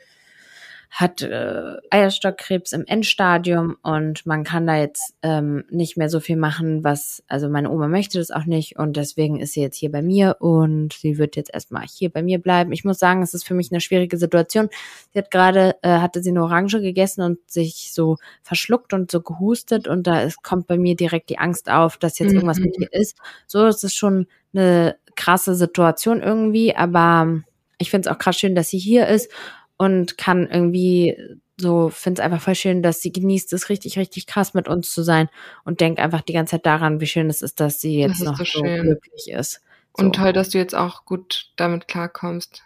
[0.96, 6.38] hat äh, Eierstockkrebs im Endstadium und man kann da jetzt ähm, nicht mehr so viel
[6.38, 9.92] machen, was, also meine Oma möchte das auch nicht und deswegen ist sie jetzt hier
[9.92, 12.72] bei mir und sie wird jetzt erstmal hier bei mir bleiben.
[12.72, 14.70] Ich muss sagen, es ist für mich eine schwierige Situation.
[15.12, 19.20] Sie hat gerade, äh, hatte sie eine Orange gegessen und sich so verschluckt und so
[19.20, 22.78] gehustet und da ist, kommt bei mir direkt die Angst auf, dass jetzt irgendwas mit
[22.78, 22.84] Mhm.
[22.84, 23.18] ihr ist.
[23.48, 27.42] So ist es schon eine krasse Situation irgendwie, aber
[27.80, 29.30] ich finde es auch krass schön, dass sie hier ist
[29.78, 31.18] und kann irgendwie
[31.58, 34.92] so, finde es einfach voll schön, dass sie genießt es richtig, richtig krass mit uns
[34.92, 35.30] zu sein
[35.64, 38.20] und denkt einfach die ganze Zeit daran, wie schön es ist, dass sie Das jetzt
[38.20, 39.62] ist noch so so glücklich ist.
[39.96, 40.04] So.
[40.04, 42.64] Und toll, dass du jetzt auch gut damit klarkommst.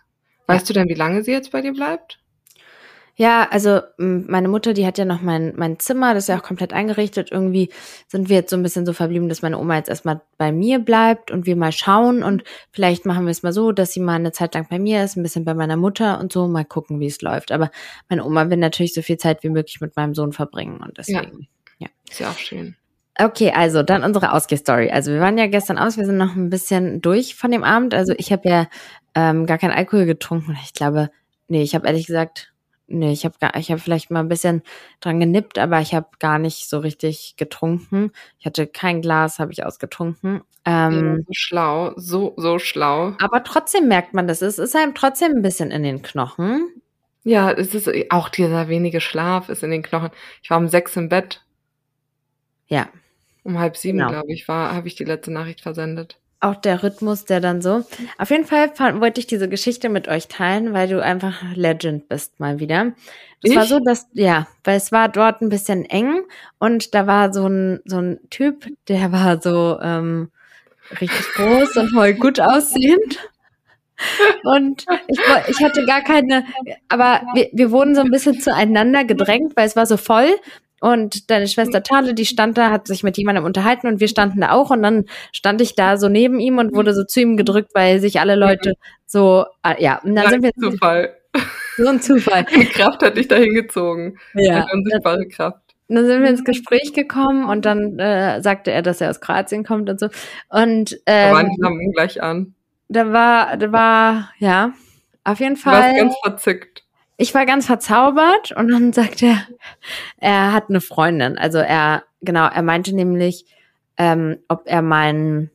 [0.48, 2.20] Weißt du denn, wie lange sie jetzt bei dir bleibt?
[3.20, 6.44] Ja, also meine Mutter, die hat ja noch mein, mein Zimmer, das ist ja auch
[6.44, 7.34] komplett eingerichtet.
[7.34, 7.70] Irgendwie
[8.08, 10.80] sind wir jetzt so ein bisschen so verblieben, dass meine Oma jetzt erstmal bei mir
[10.80, 14.16] bleibt und wir mal schauen und vielleicht machen wir es mal so, dass sie mal
[14.16, 17.02] eine Zeit lang bei mir ist, ein bisschen bei meiner Mutter und so, mal gucken,
[17.02, 17.52] wie es läuft.
[17.52, 17.72] Aber
[18.08, 21.50] meine Oma will natürlich so viel Zeit wie möglich mit meinem Sohn verbringen und deswegen.
[22.10, 22.78] Ist ja auch schön.
[23.20, 24.92] Okay, also dann unsere Ausgehstory.
[24.92, 27.94] Also wir waren ja gestern aus, wir sind noch ein bisschen durch von dem Abend.
[27.94, 28.68] Also ich habe ja
[29.14, 30.58] ähm, gar keinen Alkohol getrunken.
[30.64, 31.10] Ich glaube,
[31.50, 32.54] nee, ich habe ehrlich gesagt,
[32.90, 34.64] nee, ich habe ich habe vielleicht mal ein bisschen
[35.00, 38.12] dran genippt, aber ich habe gar nicht so richtig getrunken.
[38.40, 40.42] Ich hatte kein Glas, habe ich ausgetrunken.
[40.66, 43.16] Ähm, so schlau, so, so schlau.
[43.22, 44.42] Aber trotzdem merkt man das.
[44.42, 46.68] Es ist einem trotzdem ein bisschen in den Knochen.
[47.24, 50.10] Ja, es ist auch dieser wenige Schlaf ist in den Knochen.
[50.42, 51.44] Ich war um sechs im Bett.
[52.68, 52.90] Ja.
[53.44, 54.10] Um halb sieben, Genau.
[54.12, 56.20] glaube ich, war, habe ich die letzte Nachricht versendet.
[56.42, 57.86] Auch der Rhythmus, der dann so.
[58.18, 62.08] Auf jeden Fall fand, wollte ich diese Geschichte mit euch teilen, weil du einfach Legend
[62.08, 62.94] bist mal wieder.
[63.44, 66.22] Es war so, dass, ja, weil es war dort ein bisschen eng
[66.58, 70.32] und da war so ein, so ein Typ, der war so ähm,
[71.00, 73.30] richtig groß und voll gut aussehend.
[74.44, 76.46] Und ich, ich hatte gar keine,
[76.88, 80.30] aber wir, wir wurden so ein bisschen zueinander gedrängt, weil es war so voll.
[80.82, 84.42] Und deine Schwester Tale, die stand da, hat sich mit jemandem unterhalten und wir standen
[84.42, 84.70] da auch.
[84.70, 88.00] Und dann stand ich da so neben ihm und wurde so zu ihm gedrückt, weil
[88.00, 88.74] sich alle Leute
[89.06, 91.16] so, ah, ja, und dann sind wir Zufall.
[91.78, 92.46] so ein Zufall.
[92.54, 94.18] Eine Kraft hat dich da hingezogen.
[94.34, 94.64] Ja.
[94.64, 95.60] Eine unsichtbare Kraft.
[95.88, 99.64] dann sind wir ins Gespräch gekommen und dann äh, sagte er, dass er aus Kroatien
[99.64, 100.08] kommt und so.
[100.50, 102.54] Und Da waren ähm, die Lampen gleich an.
[102.90, 104.74] da war, da war, ja,
[105.24, 105.96] auf jeden Du warst Fall.
[105.98, 106.69] ganz verzückt.
[107.22, 109.46] Ich war ganz verzaubert und dann sagt er,
[110.18, 111.38] er hat eine Freundin.
[111.38, 113.46] Also er, genau, er meinte nämlich,
[113.98, 115.52] ähm, ob er mein,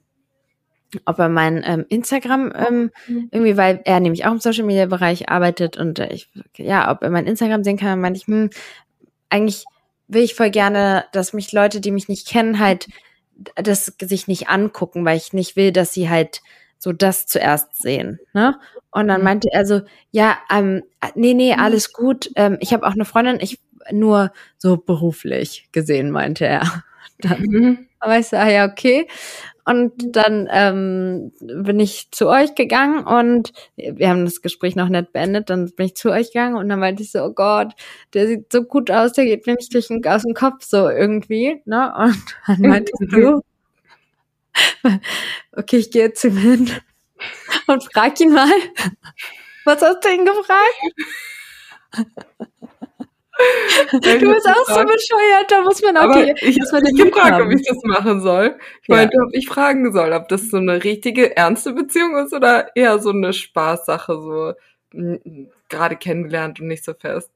[1.07, 5.31] ob er mein ähm, Instagram ähm, irgendwie, weil er nämlich auch im Social Media Bereich
[5.31, 8.51] arbeitet und äh, ich, ja, ob er mein Instagram sehen kann, meinte ich, hm,
[9.31, 9.65] eigentlich
[10.07, 12.89] will ich voll gerne, dass mich Leute, die mich nicht kennen, halt
[13.57, 16.43] das sich nicht angucken, weil ich nicht will, dass sie halt
[16.77, 18.21] so das zuerst sehen.
[18.35, 18.61] Ne?
[18.95, 19.25] Und dann Mhm.
[19.25, 20.83] meinte er so, ja, ähm,
[21.17, 22.31] nee, nee, alles gut.
[22.37, 23.61] Ähm, ich habe auch eine Freundin, ich
[23.93, 26.63] nur so beruflich gesehen, meinte er.
[27.19, 27.89] Dann Mhm.
[28.01, 29.07] aber ich so, ah ja, okay.
[29.67, 35.13] Und dann ähm, bin ich zu euch gegangen und wir haben das Gespräch noch nicht
[35.13, 35.49] beendet.
[35.51, 37.73] Dann bin ich zu euch gegangen und dann meinte ich so, oh Gott,
[38.15, 40.89] der sieht so gut aus, der geht mir nicht durch den, aus dem Kopf so
[40.91, 41.63] irgendwie.
[41.65, 41.95] Ne?
[41.97, 43.43] Und dann meinte ich so,
[45.53, 46.71] okay, ich gehe zu ihm hin
[47.67, 48.51] und frag ihn mal,
[49.65, 50.81] was hast du ihn gefragt?
[53.93, 56.97] Du bist auch so bescheuert, da muss man auch Aber die, ich muss man den
[56.97, 58.57] gefragt, ob ich das machen soll.
[58.83, 58.97] Ich Ja.
[58.97, 62.99] meinte, ob ich fragen soll, ob das so eine richtige, ernste Beziehung ist oder eher
[63.01, 64.53] so eine Spaßsache, so
[64.93, 67.31] m, m, gerade kennengelernt und nicht so fest.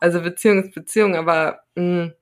[0.00, 2.12] Also Beziehung ist Beziehung, aber mh,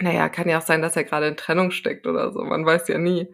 [0.00, 2.40] naja, kann ja auch sein, dass er gerade in Trennung steckt oder so.
[2.42, 3.28] Man weiß ja nie.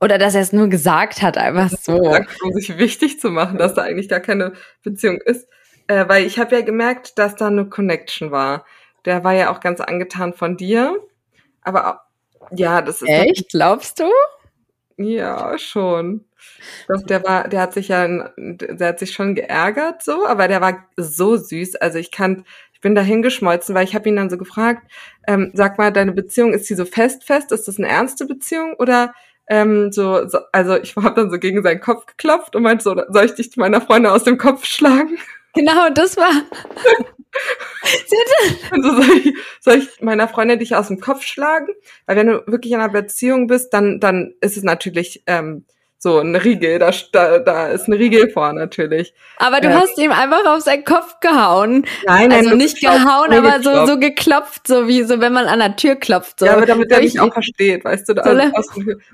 [0.00, 2.02] Oder dass er es nur gesagt hat, einfach so.
[2.02, 5.48] Sagt, um sich wichtig zu machen, dass da eigentlich gar keine Beziehung ist.
[5.88, 8.64] Äh, weil ich habe ja gemerkt, dass da eine Connection war.
[9.04, 10.96] Der war ja auch ganz angetan von dir.
[11.62, 13.50] Aber auch, ja, das ist Echt?
[13.50, 14.04] Glaubst du?
[14.96, 16.24] Ja, schon.
[16.88, 20.60] Doch, der war, der hat sich ja, der hat sich schon geärgert so, aber der
[20.60, 21.76] war so süß.
[21.76, 24.82] Also ich kann, ich bin da hingeschmolzen, weil ich habe ihn dann so gefragt,
[25.26, 27.52] ähm, sag mal, deine Beziehung, ist die so fest fest?
[27.52, 29.14] Ist das eine ernste Beziehung oder
[29.48, 32.94] ähm, so, so also ich habe dann so gegen seinen Kopf geklopft und meinte so,
[33.08, 35.18] soll ich dich meiner Freundin aus dem Kopf schlagen?
[35.54, 36.32] Genau, das war.
[38.70, 41.68] Also soll ich, soll ich meiner Freundin dich aus dem Kopf schlagen?
[42.06, 45.64] Weil wenn du wirklich in einer Beziehung bist, dann, dann ist es natürlich ähm,
[46.00, 49.12] So, ein Riegel, da, da, da ist ein Riegel vor natürlich.
[49.36, 51.84] Aber du äh, hast ihm einfach auf seinen Kopf gehauen.
[52.06, 55.58] Nein, nein, also nicht gehauen, aber so, so geklopft, so wie so, wenn man an
[55.58, 56.38] der Tür klopft.
[56.38, 56.46] So.
[56.46, 58.12] Ja, aber damit er mich auch versteht, weißt du.
[58.12, 58.66] Also aus,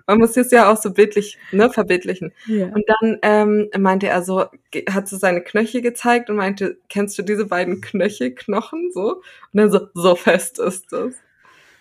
[0.07, 2.35] man muss es ja auch so bildlich, ne, verbildlichen.
[2.47, 2.67] Ja.
[2.67, 4.45] Und dann ähm, meinte er so,
[4.91, 9.23] hat so seine Knöchel gezeigt und meinte, kennst du diese beiden Knöchelknochen so?
[9.53, 11.15] Und dann so, so fest ist das.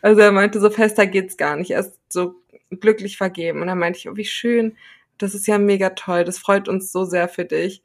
[0.01, 1.71] Also er meinte, so fester geht's gar nicht.
[1.71, 2.35] Er ist so
[2.79, 3.61] glücklich vergeben.
[3.61, 4.75] Und dann meinte ich, oh, wie schön.
[5.17, 6.23] Das ist ja mega toll.
[6.23, 7.83] Das freut uns so sehr für dich.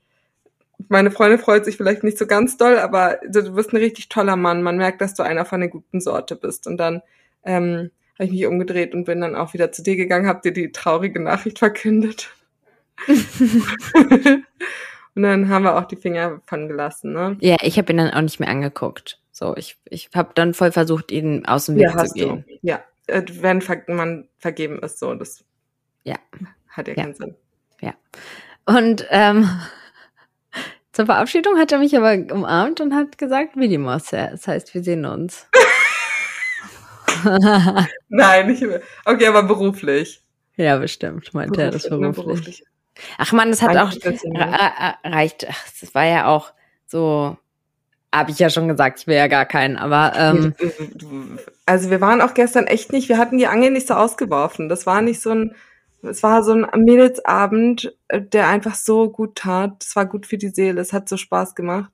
[0.88, 4.36] Meine Freundin freut sich vielleicht nicht so ganz doll, aber du bist ein richtig toller
[4.36, 4.62] Mann.
[4.62, 6.66] Man merkt, dass du einer von der guten Sorte bist.
[6.66, 7.02] Und dann
[7.44, 10.52] ähm, habe ich mich umgedreht und bin dann auch wieder zu dir gegangen, hab dir
[10.52, 12.30] die traurige Nachricht verkündet.
[13.06, 17.12] und dann haben wir auch die Finger von gelassen.
[17.12, 17.36] Ne?
[17.40, 19.20] Ja, ich habe ihn dann auch nicht mehr angeguckt.
[19.30, 22.44] So, ich, ich habe dann voll versucht, ihn aus dem Weg ja, zu gehen.
[22.48, 22.58] Du.
[22.62, 25.44] Ja, wenn man vergeben ist, so, das
[26.04, 26.16] ja.
[26.68, 27.02] hat ja, ja.
[27.02, 27.34] keinen Sinn.
[27.80, 27.94] Ja.
[28.66, 29.48] Und ähm,
[30.92, 35.04] zur Verabschiedung hat er mich aber umarmt und hat gesagt, Vidimos, das heißt, wir sehen
[35.04, 35.46] uns.
[38.08, 38.80] Nein, nicht mehr.
[39.04, 40.22] Okay, aber beruflich.
[40.56, 42.24] Ja, bestimmt, meinte er das beruflich.
[42.24, 42.64] beruflich.
[43.16, 44.12] Ach man, das hat reicht auch
[45.04, 45.46] reicht.
[45.48, 46.52] Ach, das war ja auch
[46.86, 47.36] so
[48.14, 50.54] habe ich ja schon gesagt, ich will ja gar keinen, aber ähm,
[51.66, 54.68] also wir waren auch gestern echt nicht, wir hatten die Angel nicht so ausgeworfen.
[54.68, 55.54] Das war nicht so ein,
[56.02, 59.84] es war so ein Mädelsabend, äh, der einfach so gut tat.
[59.84, 61.90] Es war gut für die Seele, es hat so Spaß gemacht.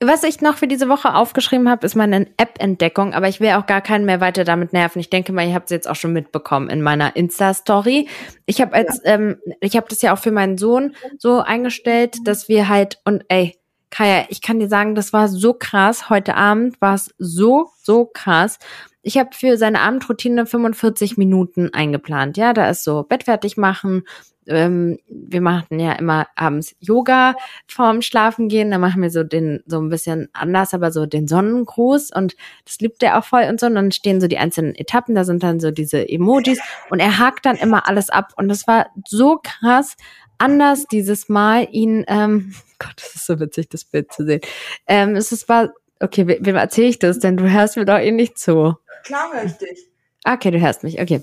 [0.00, 3.64] Was ich noch für diese Woche aufgeschrieben habe, ist meine App-Entdeckung, aber ich will auch
[3.64, 4.98] gar keinen mehr weiter damit nerven.
[4.98, 8.08] Ich denke mal, ihr habt es jetzt auch schon mitbekommen in meiner Insta-Story.
[8.44, 9.14] Ich habe als, ja.
[9.14, 13.24] ähm, ich habe das ja auch für meinen Sohn so eingestellt, dass wir halt und
[13.28, 13.56] ey,
[13.94, 16.10] Kaya, ich kann dir sagen, das war so krass.
[16.10, 18.58] Heute Abend war es so, so krass.
[19.02, 22.36] Ich habe für seine Abendroutine 45 Minuten eingeplant.
[22.36, 24.02] Ja, da ist so Bett fertig machen.
[24.48, 27.36] Ähm, wir machen ja immer abends Yoga
[27.68, 28.72] vorm Schlafen gehen.
[28.72, 32.80] Da machen wir so den so ein bisschen anders, aber so den Sonnengruß und das
[32.80, 33.66] liebt er auch voll und so.
[33.66, 35.14] Und dann stehen so die einzelnen Etappen.
[35.14, 36.58] Da sind dann so diese Emojis
[36.90, 39.96] und er hakt dann immer alles ab und das war so krass
[40.38, 44.40] anders dieses Mal ihn, ähm, Gott, das ist so witzig, das Bild zu sehen.
[44.86, 45.70] Ähm, es ist, war,
[46.00, 47.18] okay, wem erzähle ich das?
[47.18, 48.76] Denn du hörst mir doch eh nicht zu.
[49.04, 49.88] Klar höre ich dich.
[50.24, 51.22] Okay, du hörst mich, okay.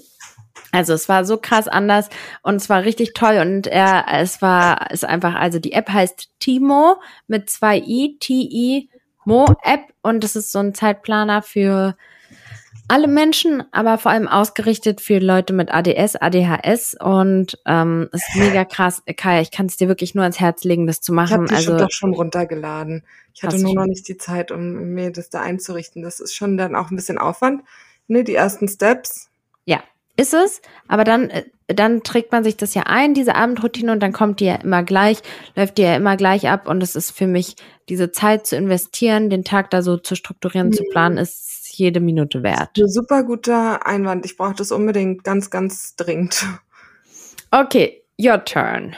[0.71, 2.09] Also es war so krass anders
[2.43, 6.29] und es war richtig toll und er, es war, es einfach, also die App heißt
[6.39, 6.97] Timo
[7.27, 8.89] mit zwei I, T-I,
[9.25, 11.95] Mo App und es ist so ein Zeitplaner für
[12.91, 18.65] alle Menschen, aber vor allem ausgerichtet für Leute mit ADS, ADHS und ähm, ist mega
[18.65, 19.01] krass.
[19.15, 21.45] Kai, ich kann es dir wirklich nur ans Herz legen, das zu machen.
[21.45, 23.05] Ich habe also, doch schon runtergeladen.
[23.33, 26.01] Ich hatte nur noch nicht die Zeit, um mir das da einzurichten.
[26.01, 27.63] Das ist schon dann auch ein bisschen Aufwand.
[28.09, 29.29] Ne, die ersten Steps.
[29.63, 29.81] Ja,
[30.17, 30.61] ist es.
[30.89, 34.41] Aber dann, äh, dann trägt man sich das ja ein, diese Abendroutine, und dann kommt
[34.41, 35.21] die ja immer gleich,
[35.55, 36.67] läuft die ja immer gleich ab.
[36.67, 37.55] Und es ist für mich,
[37.87, 40.73] diese Zeit zu investieren, den Tag da so zu strukturieren, mhm.
[40.73, 42.79] zu planen, ist jede Minute wert.
[42.85, 44.25] Super guter Einwand.
[44.25, 46.45] Ich brauche das unbedingt ganz, ganz dringend.
[47.51, 48.95] Okay, your turn.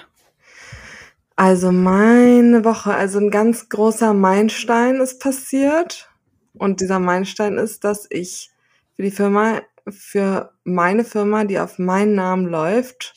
[1.36, 6.10] Also meine Woche, also ein ganz großer Meilenstein ist passiert.
[6.54, 8.52] Und dieser Meilenstein ist, dass ich
[8.96, 13.16] für die Firma, für meine Firma, die auf meinen Namen läuft,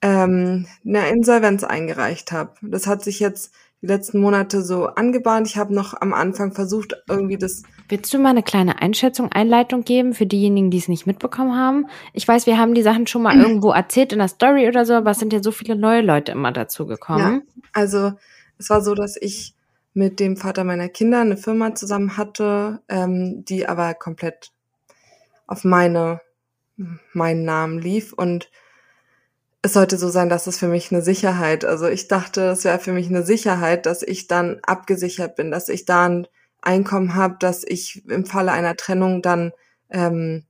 [0.00, 2.54] ähm, eine Insolvenz eingereicht habe.
[2.62, 5.46] Das hat sich jetzt die letzten Monate so angebahnt.
[5.46, 7.62] Ich habe noch am Anfang versucht, irgendwie das.
[7.88, 11.86] Willst du mal eine kleine Einschätzung, Einleitung geben für diejenigen, die es nicht mitbekommen haben?
[12.12, 14.94] Ich weiß, wir haben die Sachen schon mal irgendwo erzählt in der Story oder so,
[14.94, 17.42] aber es sind ja so viele neue Leute immer dazu gekommen.
[17.46, 18.12] Ja, also
[18.58, 19.54] es war so, dass ich
[19.92, 24.50] mit dem Vater meiner Kinder eine Firma zusammen hatte, ähm, die aber komplett
[25.46, 26.20] auf meine
[27.12, 28.50] meinen Namen lief und
[29.62, 32.78] es sollte so sein, dass es für mich eine Sicherheit, also ich dachte, es wäre
[32.78, 36.26] für mich eine Sicherheit, dass ich dann abgesichert bin, dass ich da ein
[36.64, 39.52] Einkommen habe, dass ich im Falle einer Trennung dann
[39.90, 40.44] ähm,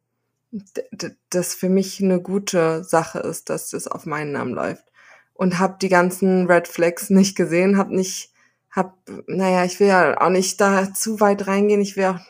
[1.31, 4.85] das für mich eine gute Sache ist, dass das auf meinen Namen läuft.
[5.33, 8.33] Und habe die ganzen Red Flags nicht gesehen, habe nicht,
[8.70, 8.96] hab,
[9.27, 12.20] naja, ich will ja auch nicht da zu weit reingehen, ich will auch,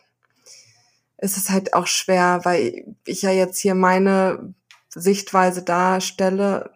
[1.19, 4.55] es ist halt auch schwer, weil ich ja jetzt hier meine
[4.89, 6.71] Sichtweise darstelle,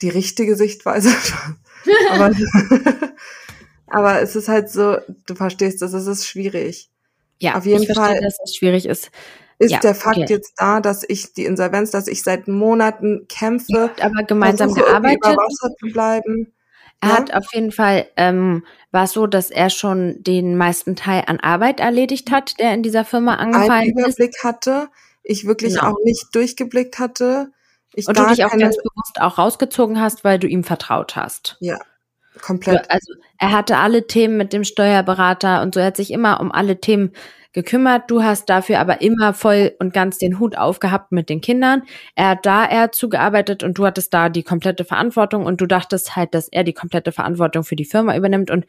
[0.00, 1.10] die richtige Sichtweise.
[2.10, 2.30] aber,
[3.90, 6.90] aber es ist halt so, du verstehst das, es ist schwierig.
[7.38, 8.06] Ja, auf jeden ich Fall.
[8.06, 9.10] Verstehe, dass es schwierig ist.
[9.58, 10.26] Ist ja, der Fakt okay.
[10.32, 15.18] jetzt da, dass ich die Insolvenz, dass ich seit Monaten kämpfe, aber gemeinsam gearbeitet.
[15.18, 16.52] Über Wasser zu bleiben.
[17.02, 17.16] Er ja?
[17.16, 21.40] hat auf jeden Fall, ähm, war es so, dass er schon den meisten Teil an
[21.40, 23.96] Arbeit erledigt hat, der in dieser Firma angefallen ist.
[23.96, 24.88] Einen Überblick hatte,
[25.22, 25.92] ich wirklich genau.
[25.92, 27.52] auch nicht durchgeblickt hatte,
[27.94, 31.56] ich und du dich auch ganz bewusst auch rausgezogen hast, weil du ihm vertraut hast.
[31.60, 31.78] Ja,
[32.42, 32.90] komplett.
[32.90, 35.80] Also er hatte alle Themen mit dem Steuerberater und so.
[35.80, 37.12] Er hat sich immer um alle Themen
[37.52, 38.10] gekümmert.
[38.10, 41.82] Du hast dafür aber immer voll und ganz den Hut aufgehabt mit den Kindern.
[42.14, 46.14] Er hat da eher zugearbeitet und du hattest da die komplette Verantwortung und du dachtest
[46.14, 48.66] halt, dass er die komplette Verantwortung für die Firma übernimmt und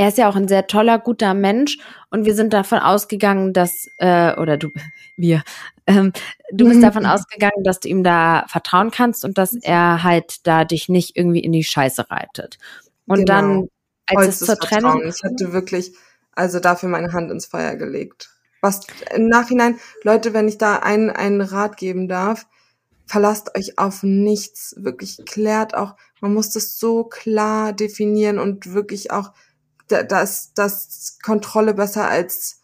[0.00, 1.76] er ist ja auch ein sehr toller, guter Mensch
[2.08, 4.70] und wir sind davon ausgegangen, dass, äh, oder du,
[5.18, 5.42] wir,
[5.86, 6.14] ähm,
[6.50, 6.84] du bist mhm.
[6.84, 11.18] davon ausgegangen, dass du ihm da vertrauen kannst und dass er halt da dich nicht
[11.18, 12.56] irgendwie in die Scheiße reitet.
[13.06, 13.32] Und genau.
[13.34, 13.68] dann,
[14.06, 15.02] als Holz es zur Trennung.
[15.06, 15.92] Ich hatte wirklich,
[16.32, 18.30] also dafür meine Hand ins Feuer gelegt.
[18.62, 18.80] Was
[19.14, 22.46] im Nachhinein, Leute, wenn ich da einen, einen Rat geben darf,
[23.04, 24.74] verlasst euch auf nichts.
[24.78, 29.32] Wirklich klärt auch, man muss das so klar definieren und wirklich auch
[29.90, 32.60] da ist das Kontrolle besser als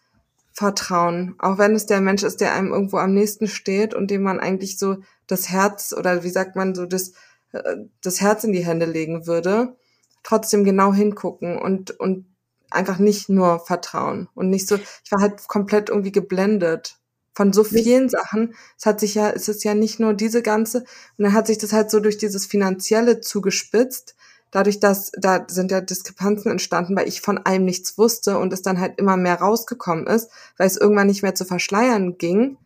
[0.53, 1.35] Vertrauen.
[1.39, 4.41] Auch wenn es der Mensch ist, der einem irgendwo am nächsten steht und dem man
[4.41, 7.12] eigentlich so das Herz oder wie sagt man so das,
[7.53, 9.77] äh, das Herz in die Hände legen würde,
[10.23, 12.27] trotzdem genau hingucken und, und
[12.71, 16.99] einfach nicht nur vertrauen und nicht so, ich war halt komplett irgendwie geblendet
[17.35, 18.55] von so vielen Sachen.
[18.79, 20.81] Es hat sich ja, es ist ja nicht nur diese ganze,
[21.19, 24.17] und dann hat sich das halt so durch dieses Finanzielle zugespitzt,
[24.51, 28.63] dadurch, dass da sind ja Diskrepanzen entstanden, weil ich von allem nichts wusste und es
[28.63, 32.59] dann halt immer mehr rausgekommen ist, weil es irgendwann nicht mehr zu verschleiern ging.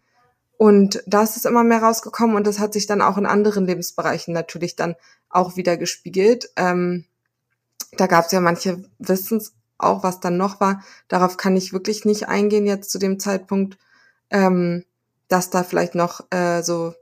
[0.57, 4.35] Und da ist immer mehr rausgekommen und das hat sich dann auch in anderen Lebensbereichen
[4.35, 4.95] natürlich dann
[5.31, 6.51] auch wieder gespiegelt.
[6.57, 7.07] Ähm,
[7.93, 10.83] da gab es ja manche Wissens auch, was dann noch war.
[11.09, 13.79] Darauf kann ich wirklich nicht eingehen jetzt zu dem Zeitpunkt,
[14.31, 14.85] ähm,
[15.29, 16.93] dass da vielleicht noch äh, so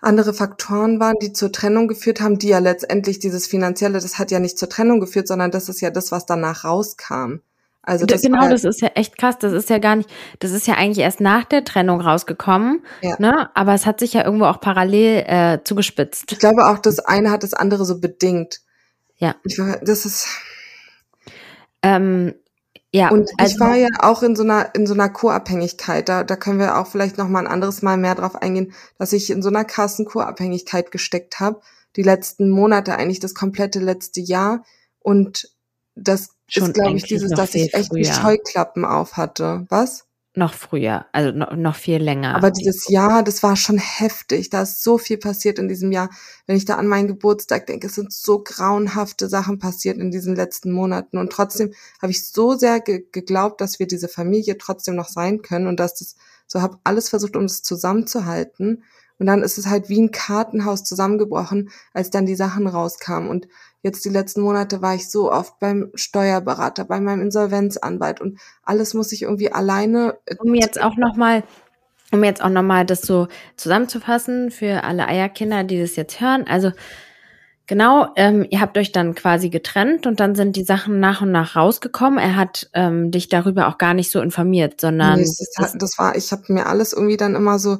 [0.00, 4.30] andere Faktoren waren, die zur Trennung geführt haben, die ja letztendlich dieses finanzielle, das hat
[4.30, 7.40] ja nicht zur Trennung geführt, sondern das ist ja das, was danach rauskam.
[7.82, 9.38] Also das genau, das ist ja echt krass.
[9.38, 13.16] Das ist ja gar nicht, das ist ja eigentlich erst nach der Trennung rausgekommen, ja.
[13.18, 13.50] ne?
[13.54, 16.30] Aber es hat sich ja irgendwo auch parallel äh, zugespitzt.
[16.30, 18.60] Ich glaube auch, das eine hat das andere so bedingt.
[19.16, 19.34] Ja.
[19.44, 20.26] Ich, das ist.
[21.82, 22.34] Ähm,
[22.92, 26.08] ja, und also, ich war ja auch in so einer in so einer Co-Abhängigkeit.
[26.08, 29.12] Da, da können wir auch vielleicht noch mal ein anderes Mal mehr drauf eingehen, dass
[29.12, 31.60] ich in so einer krassen Co-Abhängigkeit gesteckt habe.
[31.96, 34.64] Die letzten Monate, eigentlich das komplette letzte Jahr.
[34.98, 35.48] Und
[35.94, 38.02] das Schon ist, glaube ich, dieses, dass ich echt früher.
[38.02, 39.66] die Scheuklappen auf hatte.
[39.68, 40.06] Was?
[40.36, 42.36] Noch früher, also noch, noch viel länger.
[42.36, 44.48] Aber dieses Jahr, das war schon heftig.
[44.48, 46.08] Da ist so viel passiert in diesem Jahr.
[46.46, 50.36] Wenn ich da an meinen Geburtstag denke, es sind so grauenhafte Sachen passiert in diesen
[50.36, 51.18] letzten Monaten.
[51.18, 55.42] Und trotzdem habe ich so sehr ge geglaubt, dass wir diese Familie trotzdem noch sein
[55.42, 56.14] können und dass das
[56.46, 58.84] so habe alles versucht, um das zusammenzuhalten.
[59.18, 63.28] Und dann ist es halt wie ein Kartenhaus zusammengebrochen, als dann die Sachen rauskamen.
[63.28, 63.48] Und
[63.82, 68.94] Jetzt die letzten Monate war ich so oft beim Steuerberater, bei meinem Insolvenzanwalt und alles
[68.94, 70.18] muss ich irgendwie alleine.
[70.26, 71.42] Äh, um jetzt auch nochmal,
[72.12, 76.46] um jetzt auch nochmal das so zusammenzufassen für alle Eierkinder, die das jetzt hören.
[76.46, 76.72] Also
[77.70, 81.30] Genau, ähm, ihr habt euch dann quasi getrennt und dann sind die Sachen nach und
[81.30, 82.18] nach rausgekommen.
[82.18, 86.16] Er hat ähm, dich darüber auch gar nicht so informiert, sondern nee, das, das, war,
[86.16, 87.78] ich habe mir alles irgendwie dann immer so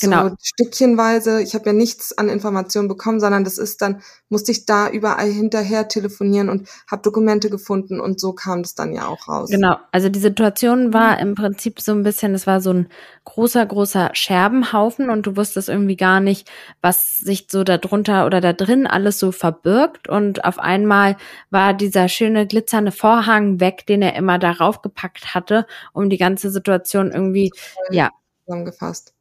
[0.00, 0.28] Genau.
[0.28, 1.40] So stückchenweise.
[1.42, 5.30] Ich habe ja nichts an Informationen bekommen, sondern das ist dann, musste ich da überall
[5.30, 9.50] hinterher telefonieren und habe Dokumente gefunden und so kam das dann ja auch raus.
[9.50, 9.76] Genau.
[9.92, 12.88] Also die Situation war im Prinzip so ein bisschen, es war so ein
[13.24, 16.50] großer, großer Scherbenhaufen und du wusstest irgendwie gar nicht,
[16.82, 21.16] was sich so da drunter oder da drin alles so verbirgt und auf einmal
[21.50, 26.50] war dieser schöne glitzernde Vorhang weg, den er immer darauf gepackt hatte, um die ganze
[26.50, 27.50] Situation irgendwie,
[27.90, 28.10] ja.
[28.44, 29.13] Zusammengefasst.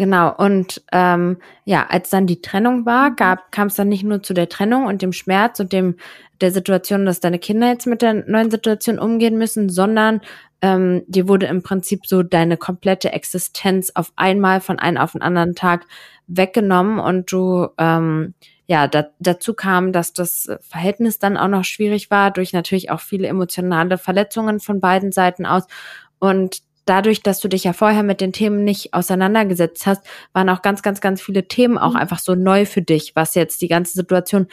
[0.00, 1.36] Genau, und ähm,
[1.66, 4.86] ja, als dann die Trennung war, gab kam es dann nicht nur zu der Trennung
[4.86, 5.96] und dem Schmerz und dem
[6.40, 10.22] der Situation, dass deine Kinder jetzt mit der neuen Situation umgehen müssen, sondern
[10.62, 15.20] ähm, dir wurde im Prinzip so deine komplette Existenz auf einmal von einem auf den
[15.20, 15.84] anderen Tag
[16.28, 18.32] weggenommen und du ähm,
[18.66, 23.00] ja, da, dazu kam, dass das Verhältnis dann auch noch schwierig war, durch natürlich auch
[23.00, 25.64] viele emotionale Verletzungen von beiden Seiten aus.
[26.18, 30.62] Und dadurch, dass du dich ja vorher mit den Themen nicht auseinandergesetzt hast, waren auch
[30.62, 31.96] ganz, ganz, ganz viele Themen auch mhm.
[31.96, 34.46] einfach so neu für dich, was jetzt die ganze Situation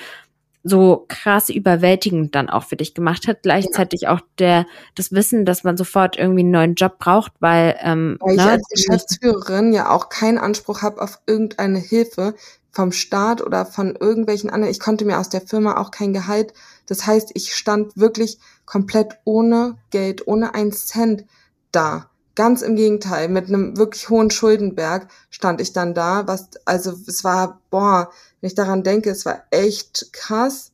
[0.64, 3.44] so krass überwältigend dann auch für dich gemacht hat.
[3.44, 4.14] Gleichzeitig ja.
[4.14, 8.36] auch der das Wissen, dass man sofort irgendwie einen neuen Job braucht, weil, ähm, weil
[8.36, 12.36] ich ne, als Geschäftsführerin ja auch keinen Anspruch habe auf irgendeine Hilfe
[12.72, 14.72] vom Staat oder von irgendwelchen anderen.
[14.72, 16.54] Ich konnte mir aus der Firma auch kein Gehalt.
[16.86, 21.26] Das heißt, ich stand wirklich komplett ohne Geld, ohne einen Cent
[21.72, 22.10] da.
[22.38, 27.24] Ganz im Gegenteil, mit einem wirklich hohen Schuldenberg stand ich dann da, was, also es
[27.24, 30.72] war, boah, wenn ich daran denke, es war echt krass.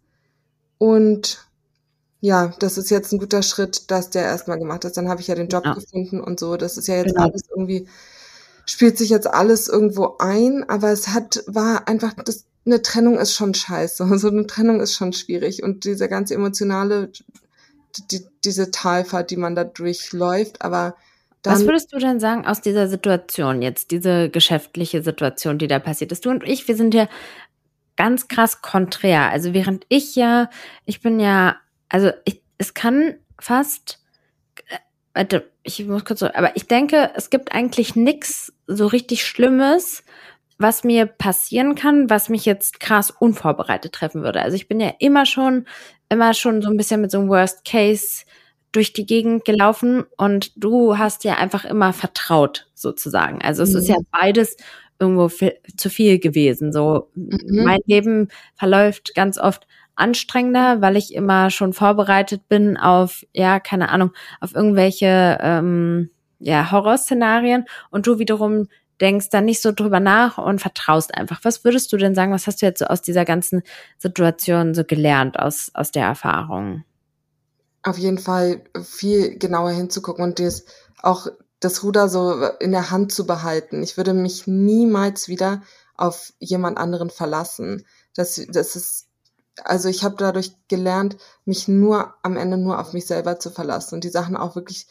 [0.78, 1.48] Und
[2.20, 4.98] ja, das ist jetzt ein guter Schritt, dass der erstmal gemacht ist.
[4.98, 5.74] Dann habe ich ja den Job ja.
[5.74, 6.58] gefunden und so.
[6.58, 7.24] Das ist ja jetzt genau.
[7.24, 7.88] alles irgendwie
[8.66, 13.34] spielt sich jetzt alles irgendwo ein, aber es hat, war einfach, das, eine Trennung ist
[13.34, 14.04] schon scheiße.
[14.10, 17.12] Also eine Trennung ist schon schwierig und diese ganze emotionale,
[18.12, 20.96] die, diese Talfahrt, die man da durchläuft, aber
[21.44, 25.80] dann, Was würdest du denn sagen aus dieser Situation jetzt, diese geschäftliche Situation, die da
[25.80, 26.26] passiert ist?
[26.26, 27.10] Du und ich, wir sind ja
[27.98, 29.30] ganz krass konträr.
[29.30, 30.50] Also während ich ja,
[30.86, 31.58] ich bin ja,
[31.90, 34.00] also ich, es kann fast,
[34.68, 34.78] äh,
[35.14, 40.04] warte, ich muss kurz aber ich denke, es gibt eigentlich nix so richtig Schlimmes,
[40.58, 44.42] was mir passieren kann, was mich jetzt krass unvorbereitet treffen würde.
[44.42, 45.66] Also ich bin ja immer schon,
[46.08, 48.24] immer schon so ein bisschen mit so einem Worst Case
[48.74, 53.42] durch die Gegend gelaufen und du hast ja einfach immer vertraut, sozusagen.
[53.42, 53.78] Also es mhm.
[53.78, 54.08] ist ja mhm.
[54.12, 54.58] beides
[55.00, 56.74] irgendwo viel, zu viel gewesen.
[56.74, 57.64] So, mhm.
[57.64, 63.90] mein Leben verläuft ganz oft anstrengender, weil ich immer schon vorbereitet bin auf, ja, keine
[63.90, 64.12] Ahnung,
[64.42, 66.10] auf irgendwelche ähm,
[66.40, 68.68] ja, Horrorszenarien und du wiederum
[69.02, 71.40] denkst dann nicht so drüber nach und vertraust einfach.
[71.44, 73.62] Was würdest du denn sagen, was hast du jetzt so aus dieser ganzen
[73.98, 76.84] Situation so gelernt, aus, aus der Erfahrung?
[77.84, 80.66] Auf jeden Fall viel genauer hinzugucken und das
[81.02, 81.28] auch
[81.60, 83.84] das Ruder so in der Hand zu behalten.
[83.84, 85.62] Ich würde mich niemals wieder
[85.96, 87.86] auf jemand anderen verlassen.
[88.16, 89.08] Das, das ist,
[89.64, 93.96] also ich habe dadurch gelernt, mich nur am Ende nur auf mich selber zu verlassen
[93.96, 94.88] und die Sachen auch wirklich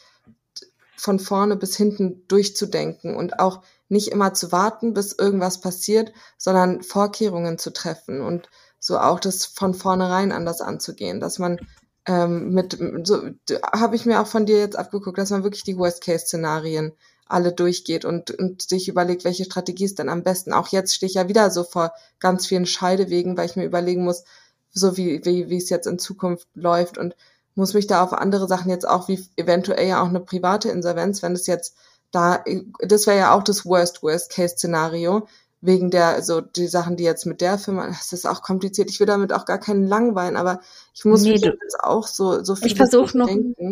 [0.97, 6.83] von vorne bis hinten durchzudenken und auch nicht immer zu warten, bis irgendwas passiert, sondern
[6.83, 11.59] Vorkehrungen zu treffen und so auch das von vornherein anders anzugehen, dass man
[12.07, 13.23] ähm, mit so
[13.73, 16.93] habe ich mir auch von dir jetzt abgeguckt, dass man wirklich die Worst-Case-Szenarien
[17.27, 20.53] alle durchgeht und, und sich überlegt, welche Strategie ist denn am besten.
[20.53, 24.05] Auch jetzt stehe ich ja wieder so vor ganz vielen Scheidewegen, weil ich mir überlegen
[24.05, 24.25] muss,
[24.71, 27.17] so wie, wie, wie es jetzt in Zukunft läuft und
[27.55, 31.23] muss mich da auf andere Sachen jetzt auch, wie eventuell ja auch eine private Insolvenz,
[31.23, 31.75] wenn es jetzt
[32.11, 32.45] da,
[32.81, 35.27] das wäre ja auch das Worst-Worst-Case-Szenario,
[35.65, 38.91] wegen der, so die Sachen, die jetzt mit der Firma, das ist auch kompliziert.
[38.91, 40.61] Ich will damit auch gar keinen langweilen, aber
[40.93, 43.29] ich muss nee, mich jetzt auch so, so viel Ich versuche nur,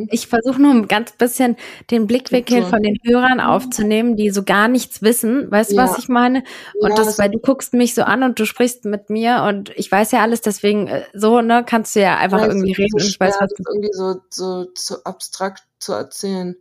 [0.08, 1.56] ich versuche nur ein ganz bisschen
[1.90, 5.50] den Blickwinkel von den Hörern aufzunehmen, die so gar nichts wissen.
[5.50, 5.82] Weißt du, ja.
[5.82, 6.44] was ich meine?
[6.80, 9.70] Und ja, das, weil du guckst mich so an und du sprichst mit mir und
[9.74, 13.04] ich weiß ja alles, deswegen äh, so, ne, kannst du ja einfach irgendwie reden so
[13.04, 13.64] ich weiß, was du.
[13.68, 16.54] irgendwie so, so, so abstrakt zu erzählen.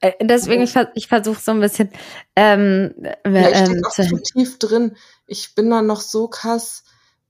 [0.00, 1.90] Äh, deswegen, ich, ich versuche so ein bisschen
[2.34, 4.96] ähm, ja, ich ähm, auch zu tief drin.
[5.26, 6.84] Ich bin da noch so krass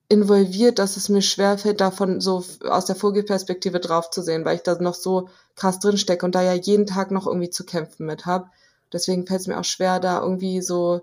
[0.08, 4.62] involviert, dass es mir schwerfällt, davon so aus der Vogelperspektive drauf zu sehen, weil ich
[4.62, 8.06] da noch so krass drin stecke und da ja jeden Tag noch irgendwie zu kämpfen
[8.06, 8.48] mit habe.
[8.92, 11.02] Deswegen fällt es mir auch schwer, da irgendwie so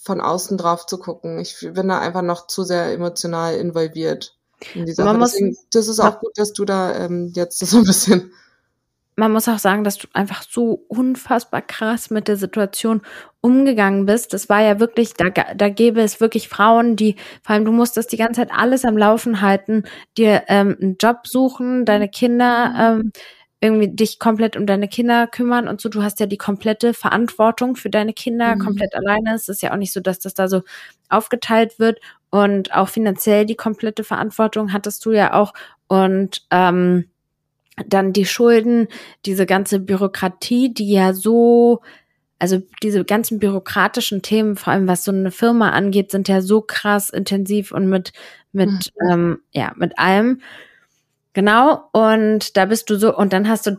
[0.00, 1.38] von außen drauf zu gucken.
[1.38, 4.36] Ich bin da einfach noch zu sehr emotional involviert
[4.74, 5.18] in dieser Sache.
[5.18, 8.32] Deswegen, das ist auch gut, dass du da ähm, jetzt so ein bisschen
[9.20, 13.02] man muss auch sagen, dass du einfach so unfassbar krass mit der Situation
[13.42, 14.32] umgegangen bist.
[14.32, 18.12] Das war ja wirklich, da, da gäbe es wirklich Frauen, die, vor allem du musstest
[18.12, 19.84] die ganze Zeit alles am Laufen halten,
[20.16, 23.12] dir ähm, einen Job suchen, deine Kinder, ähm,
[23.60, 25.90] irgendwie dich komplett um deine Kinder kümmern und so.
[25.90, 28.60] Du hast ja die komplette Verantwortung für deine Kinder mhm.
[28.60, 29.34] komplett alleine.
[29.34, 30.62] Es ist ja auch nicht so, dass das da so
[31.10, 32.00] aufgeteilt wird
[32.30, 35.52] und auch finanziell die komplette Verantwortung hattest du ja auch
[35.88, 37.10] und ähm,
[37.86, 38.88] dann die Schulden,
[39.26, 41.80] diese ganze Bürokratie, die ja so,
[42.38, 46.62] also diese ganzen bürokratischen Themen, vor allem was so eine Firma angeht, sind ja so
[46.62, 48.12] krass intensiv und mit,
[48.52, 49.10] mit, mhm.
[49.10, 50.40] ähm, ja, mit allem.
[51.32, 53.76] Genau, und da bist du so, und dann hast du,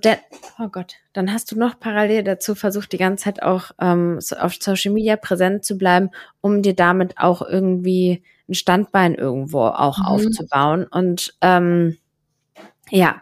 [0.57, 4.55] oh Gott, dann hast du noch parallel dazu versucht, die ganze Zeit auch ähm, auf
[4.57, 10.05] Social Media präsent zu bleiben, um dir damit auch irgendwie ein Standbein irgendwo auch mhm.
[10.05, 10.87] aufzubauen.
[10.89, 11.97] Und ähm,
[12.91, 13.21] ja,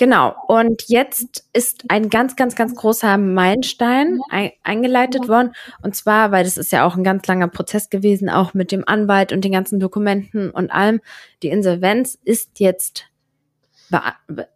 [0.00, 0.34] Genau.
[0.48, 5.52] Und jetzt ist ein ganz, ganz, ganz großer Meilenstein ein, eingeleitet worden.
[5.82, 8.82] Und zwar, weil das ist ja auch ein ganz langer Prozess gewesen, auch mit dem
[8.88, 11.02] Anwalt und den ganzen Dokumenten und allem.
[11.42, 13.04] Die Insolvenz ist jetzt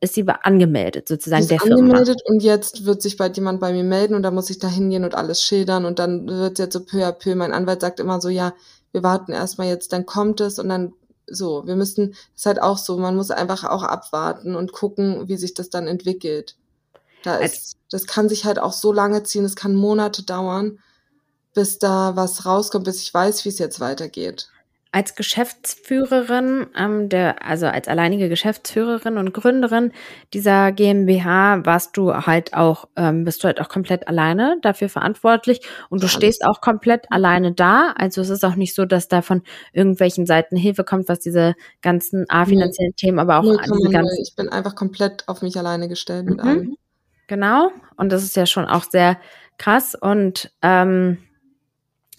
[0.00, 2.34] ist sie angemeldet, sozusagen ist der angemeldet Firma.
[2.34, 5.04] und jetzt wird sich bald jemand bei mir melden und da muss ich da hingehen
[5.04, 8.20] und alles schildern und dann wird jetzt so peu à peu, mein Anwalt sagt immer
[8.20, 8.54] so, ja,
[8.92, 10.94] wir warten erstmal jetzt, dann kommt es und dann
[11.26, 15.28] so, wir müssen, das ist halt auch so, man muss einfach auch abwarten und gucken,
[15.28, 16.56] wie sich das dann entwickelt.
[17.22, 20.78] Da ist, das kann sich halt auch so lange ziehen, es kann Monate dauern,
[21.54, 24.48] bis da was rauskommt, bis ich weiß, wie es jetzt weitergeht
[24.94, 29.90] als Geschäftsführerin, ähm, der, also als alleinige Geschäftsführerin und Gründerin
[30.32, 35.62] dieser GmbH warst du halt auch, ähm, bist du halt auch komplett alleine dafür verantwortlich
[35.90, 37.92] und du stehst auch komplett alleine da.
[37.96, 39.42] Also es ist auch nicht so, dass da von
[39.72, 43.08] irgendwelchen Seiten Hilfe kommt, was diese ganzen A, finanziellen nee.
[43.08, 44.22] Themen, aber auch nee, diese ganzen.
[44.22, 46.48] Ich bin einfach komplett auf mich alleine gestellt mit mhm.
[46.48, 46.76] allem.
[47.26, 47.72] Genau.
[47.96, 49.18] Und das ist ja schon auch sehr
[49.58, 51.18] krass und ähm,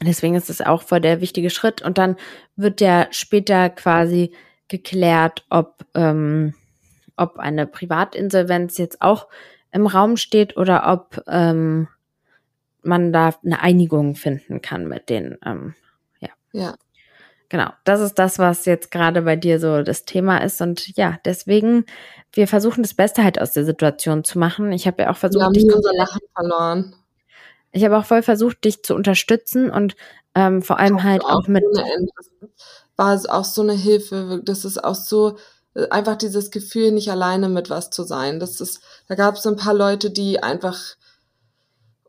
[0.01, 1.81] deswegen ist es auch voll der wichtige Schritt.
[1.81, 2.15] Und dann
[2.55, 4.33] wird ja später quasi
[4.67, 6.53] geklärt, ob, ähm,
[7.15, 9.27] ob eine Privatinsolvenz jetzt auch
[9.71, 11.87] im Raum steht oder ob ähm,
[12.81, 15.75] man da eine Einigung finden kann mit den, ähm,
[16.19, 16.29] ja.
[16.53, 16.75] Ja.
[17.49, 20.61] Genau, das ist das, was jetzt gerade bei dir so das Thema ist.
[20.61, 21.85] Und ja, deswegen,
[22.33, 24.71] wir versuchen das Beste halt aus der Situation zu machen.
[24.71, 26.95] Ich habe ja auch versucht, Wir haben dich, nie unser Lachen verloren.
[27.75, 29.95] Ich habe auch voll versucht, dich zu unterstützen und
[30.33, 32.11] ähm, vor allem halt auch mit, Ende.
[32.15, 32.49] Das
[32.95, 34.41] war es auch so eine Hilfe.
[34.43, 35.37] Das ist auch so
[35.75, 38.39] äh, einfach dieses Gefühl, nicht alleine mit was zu sein.
[38.39, 40.95] Das ist, da gab es so ein paar Leute, die einfach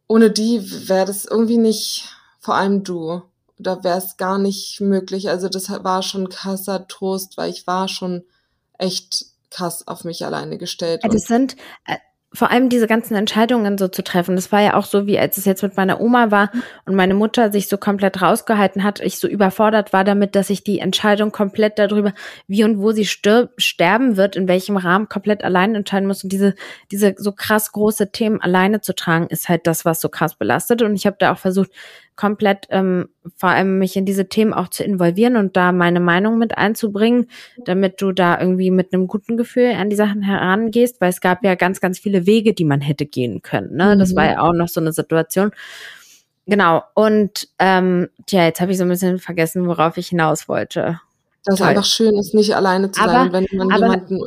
[0.09, 2.05] ohne die wäre das irgendwie nicht,
[2.39, 3.23] vor allem du,
[3.59, 5.31] da wäre es gar nicht möglich.
[5.31, 8.25] Also das war schon krasser Trost, weil ich war schon
[8.79, 11.03] echt krass auf mich alleine gestellt.
[11.03, 11.57] das sind
[11.87, 11.97] äh,
[12.33, 14.37] vor allem diese ganzen Entscheidungen so zu treffen.
[14.37, 16.51] Das war ja auch so, wie als es jetzt mit meiner Oma war
[16.85, 20.65] und meine Mutter sich so komplett rausgehalten hat, ich so überfordert war damit, dass ich
[20.65, 22.13] die Entscheidung komplett darüber,
[22.47, 26.25] wie und wo sie stirb, sterben wird, in welchem Rahmen komplett allein entscheiden muss.
[26.25, 26.55] Und diese,
[26.91, 30.83] diese so krass große Themen alleine zu tragen, ist halt das, was so krass belastet.
[30.83, 31.71] Und ich habe da auch versucht,
[32.17, 36.39] komplett ähm, vor allem mich in diese Themen auch zu involvieren und da meine Meinung
[36.39, 37.29] mit einzubringen,
[37.65, 41.45] damit du da irgendwie mit einem guten Gefühl an die Sachen herangehst, weil es gab
[41.45, 43.75] ja ganz, ganz viele Wege, die man hätte gehen können.
[43.77, 43.97] Ne?
[43.97, 44.31] Das war Mhm.
[44.31, 45.51] ja auch noch so eine Situation.
[46.47, 46.83] Genau.
[46.95, 51.01] Und ähm, tja, jetzt habe ich so ein bisschen vergessen, worauf ich hinaus wollte.
[51.45, 54.21] dass es einfach schön ist, nicht alleine zu Aber- sein, wenn man jemanden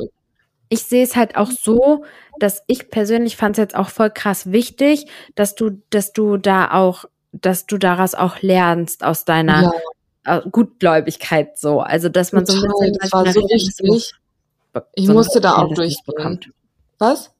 [0.72, 2.04] ich sehe es halt auch so,
[2.38, 6.70] dass ich persönlich fand es jetzt auch voll krass wichtig, dass du, dass du da
[6.70, 9.72] auch, dass du daraus auch lernst aus deiner
[10.26, 11.80] ja, äh, Gutgläubigkeit so.
[11.80, 14.12] Also dass man so ein total, bisschen das war so wichtig.
[14.94, 16.04] Ich so musste da auch Realismus durchgehen.
[16.16, 16.50] bekommt.
[16.98, 17.30] Was?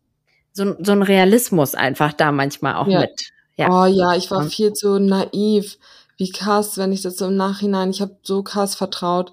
[0.53, 3.01] So, so ein Realismus einfach da manchmal auch Ja.
[3.01, 3.21] mit.
[3.57, 3.69] Ja.
[3.83, 5.79] Oh ja, ich war viel zu naiv.
[6.17, 9.33] Wie krass, wenn ich das so im Nachhinein, ich habe so krass vertraut.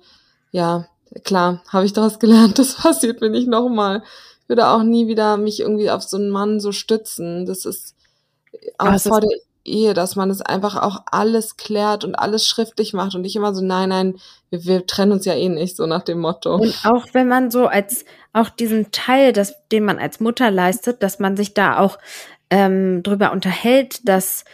[0.52, 0.86] Ja,
[1.24, 4.04] klar, habe ich daraus gelernt, das passiert mir nicht nochmal.
[4.44, 7.46] Ich würde auch nie wieder mich irgendwie auf so einen Mann so stützen.
[7.46, 7.96] Das ist
[8.78, 9.38] auch Aber es vor ist- der
[9.68, 13.54] Ehe, dass man es einfach auch alles klärt und alles schriftlich macht und nicht immer
[13.54, 14.16] so, nein, nein,
[14.50, 16.56] wir, wir trennen uns ja eh nicht, so nach dem Motto.
[16.56, 21.04] Und auch wenn man so als auch diesen Teil, das, den man als Mutter leistet,
[21.04, 21.98] dass man sich da auch
[22.50, 24.46] ähm, drüber unterhält, dass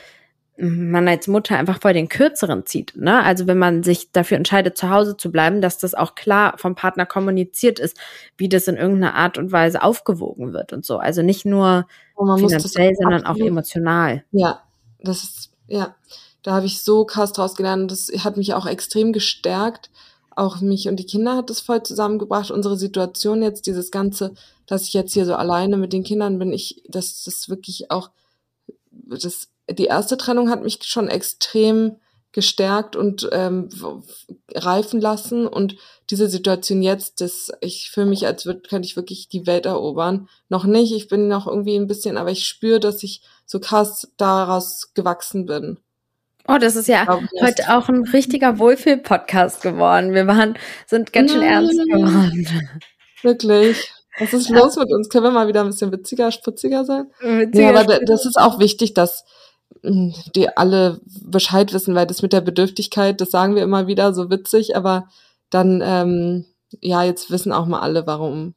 [0.55, 2.93] man als Mutter einfach voll den kürzeren zieht.
[2.95, 3.23] Ne?
[3.23, 6.75] Also wenn man sich dafür entscheidet, zu Hause zu bleiben, dass das auch klar vom
[6.75, 7.97] Partner kommuniziert ist,
[8.37, 10.97] wie das in irgendeiner Art und Weise aufgewogen wird und so.
[10.97, 14.23] Also nicht nur das finanziell, sondern auch emotional.
[14.31, 14.61] Ja,
[15.03, 15.95] das ist, ja,
[16.41, 17.91] da habe ich so krass draus gelernt.
[17.91, 19.89] Das hat mich auch extrem gestärkt.
[20.35, 22.49] Auch mich und die Kinder hat es voll zusammengebracht.
[22.49, 24.33] Unsere Situation jetzt, dieses Ganze,
[24.65, 28.09] dass ich jetzt hier so alleine mit den Kindern bin, ich, das ist wirklich auch,
[28.91, 31.97] das, die erste Trennung hat mich schon extrem
[32.31, 33.69] gestärkt und ähm,
[34.55, 35.75] reifen lassen und
[36.09, 40.27] diese Situation jetzt, das ich fühle mich, als würde könnte ich wirklich die Welt erobern.
[40.49, 44.07] Noch nicht, ich bin noch irgendwie ein bisschen, aber ich spüre, dass ich so krass
[44.17, 45.79] daraus gewachsen bin.
[46.47, 50.13] Oh, das ist ja glaube, heute auch ein richtiger Wohlfühl-Podcast geworden.
[50.13, 51.49] Wir waren, sind ganz schön Nein.
[51.49, 52.69] ernst geworden.
[53.21, 53.91] Wirklich.
[54.19, 55.09] Was ist los mit uns?
[55.09, 57.07] Können wir mal wieder ein bisschen witziger, spitziger sein?
[57.21, 59.23] Ja, Witziger aber da- das ist auch wichtig, dass
[59.83, 64.13] mh, die alle Bescheid wissen, weil das mit der Bedürftigkeit, das sagen wir immer wieder,
[64.13, 65.07] so witzig, aber
[65.49, 66.45] dann, ähm,
[66.81, 68.53] ja, jetzt wissen auch mal alle, warum.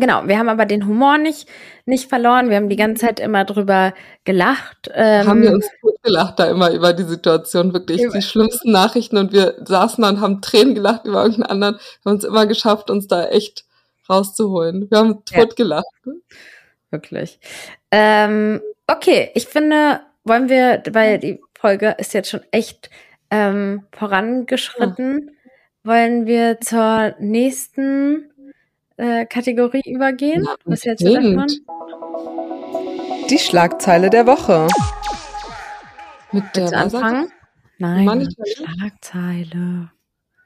[0.00, 1.48] Genau, wir haben aber den Humor nicht,
[1.86, 2.50] nicht verloren.
[2.50, 3.94] Wir haben die ganze Zeit immer drüber
[4.24, 4.90] gelacht.
[4.94, 9.16] Ähm, haben wir uns gut gelacht da immer über die Situation, wirklich die schlimmsten Nachrichten
[9.16, 11.74] und wir saßen da und haben Tränen gelacht über irgendeinen anderen.
[11.76, 13.64] Wir haben uns immer geschafft, uns da echt
[14.08, 14.90] rauszuholen.
[14.90, 15.44] Wir haben Ja.
[15.44, 15.86] tot gelacht.
[16.90, 17.38] wirklich.
[17.90, 22.88] Ähm, okay, ich finde, wollen wir, weil die Folge ist jetzt schon echt
[23.30, 25.32] ähm, vorangeschritten,
[25.84, 28.30] wollen wir zur nächsten
[28.98, 30.44] äh, Kategorie übergehen?
[30.44, 31.46] Ja, Was hältst du davon?
[33.30, 34.66] Die Schlagzeile der Woche.
[36.32, 37.32] Mit der anfangen?
[37.78, 39.90] Nein, Schlagzeile.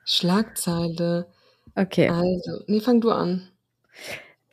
[0.05, 1.27] Schlagzeile.
[1.75, 2.09] Okay.
[2.09, 3.49] Also, nee, fang du an.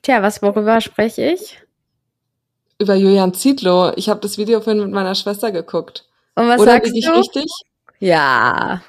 [0.01, 1.59] Tja, was, worüber spreche ich?
[2.79, 3.91] Über Julian Zietlow.
[3.97, 6.07] Ich habe das Video vorhin mit meiner Schwester geguckt.
[6.35, 7.11] Und was Oder sagst du?
[7.17, 7.51] richtig?
[7.99, 8.81] Ja.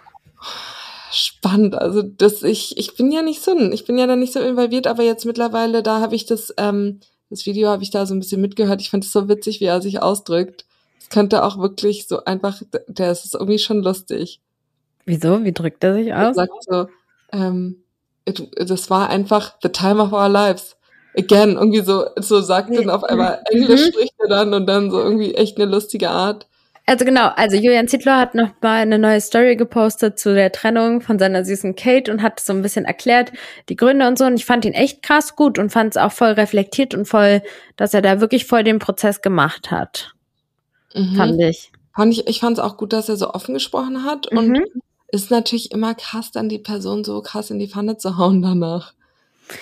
[1.11, 1.75] Spannend.
[1.75, 4.87] Also das, ich, ich bin ja nicht so, ich bin ja da nicht so involviert,
[4.87, 7.01] aber jetzt mittlerweile, da habe ich das, ähm,
[7.31, 8.81] das Video habe ich da so ein bisschen mitgehört.
[8.81, 10.65] Ich fand es so witzig, wie er sich ausdrückt.
[11.01, 14.41] Es könnte auch wirklich so einfach, der ist irgendwie schon lustig.
[15.05, 15.43] Wieso?
[15.45, 16.37] Wie drückt er sich Er aus?
[16.37, 16.87] sagt so,
[17.33, 17.83] ähm,
[18.25, 20.77] it, das war einfach the time of our lives.
[21.17, 23.93] again, irgendwie so, so sagt dann auf einmal Englisch mhm.
[23.93, 26.47] spricht er dann und dann so irgendwie echt eine lustige Art.
[26.91, 31.03] Also genau, also Julian Zietlow hat noch mal eine neue Story gepostet zu der Trennung
[31.03, 33.30] von seiner süßen Kate und hat so ein bisschen erklärt,
[33.68, 34.24] die Gründe und so.
[34.24, 37.43] Und ich fand ihn echt krass gut und fand es auch voll reflektiert und voll,
[37.76, 40.16] dass er da wirklich voll den Prozess gemacht hat.
[40.93, 41.14] Mhm.
[41.14, 41.70] Fand ich.
[41.95, 44.26] Fand ich, ich fand es auch gut, dass er so offen gesprochen hat.
[44.32, 44.38] Mhm.
[44.38, 44.61] Und
[45.12, 48.95] ist natürlich immer krass, dann die Person so krass in die Pfanne zu hauen danach.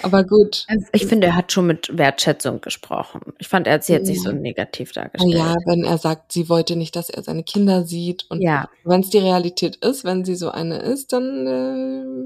[0.02, 0.66] Aber gut.
[0.92, 3.20] Ich finde, er hat schon mit Wertschätzung gesprochen.
[3.38, 5.34] Ich fand, er hat sie jetzt nicht so negativ dargestellt.
[5.34, 8.26] Ja, wenn er sagt, sie wollte nicht, dass er seine Kinder sieht.
[8.28, 8.68] Und ja.
[8.84, 11.46] wenn es die Realität ist, wenn sie so eine ist, dann,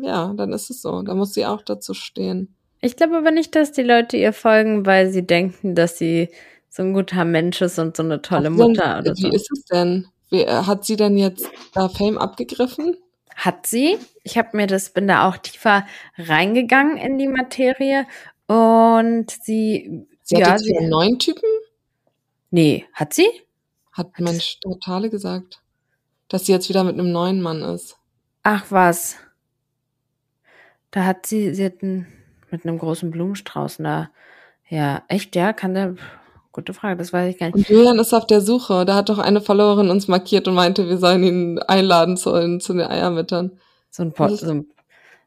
[0.03, 1.03] äh, ja, dann ist es so.
[1.03, 2.55] Da muss sie auch dazu stehen.
[2.81, 6.29] Ich glaube aber nicht, dass die Leute ihr folgen, weil sie denken, dass sie
[6.69, 8.99] so ein guter Mensch ist und so eine tolle Ach, Mutter.
[8.99, 9.31] Oder wie so.
[9.31, 10.07] ist es denn?
[10.31, 12.97] Wie, äh, hat sie denn jetzt da Fame abgegriffen?
[13.37, 13.99] Hat sie.
[14.23, 18.07] Ich habe mir das, bin da auch tiefer reingegangen in die Materie
[18.47, 20.07] und sie.
[20.23, 21.49] Sie ja, hat jetzt sie, einen neuen Typen?
[22.51, 23.27] Nee, hat sie?
[23.93, 25.61] Hat, hat Mensch Totale gesagt,
[26.29, 27.99] dass sie jetzt wieder mit einem neuen Mann ist.
[28.43, 29.17] Ach was.
[30.91, 32.07] Da hat sie, sie hat einen,
[32.51, 34.11] mit einem großen Blumenstrauß da.
[34.69, 35.97] Ja, echt, ja, kann der.
[36.53, 37.57] Gute Frage, das weiß ich gar nicht.
[37.57, 38.85] Und Julian ist auf der Suche.
[38.85, 42.75] Da hat doch eine Followerin uns markiert und meinte, wir sollen ihn einladen zu, zu
[42.75, 43.59] den Eiermittern.
[43.91, 44.41] So ein Post.
[44.41, 44.65] So,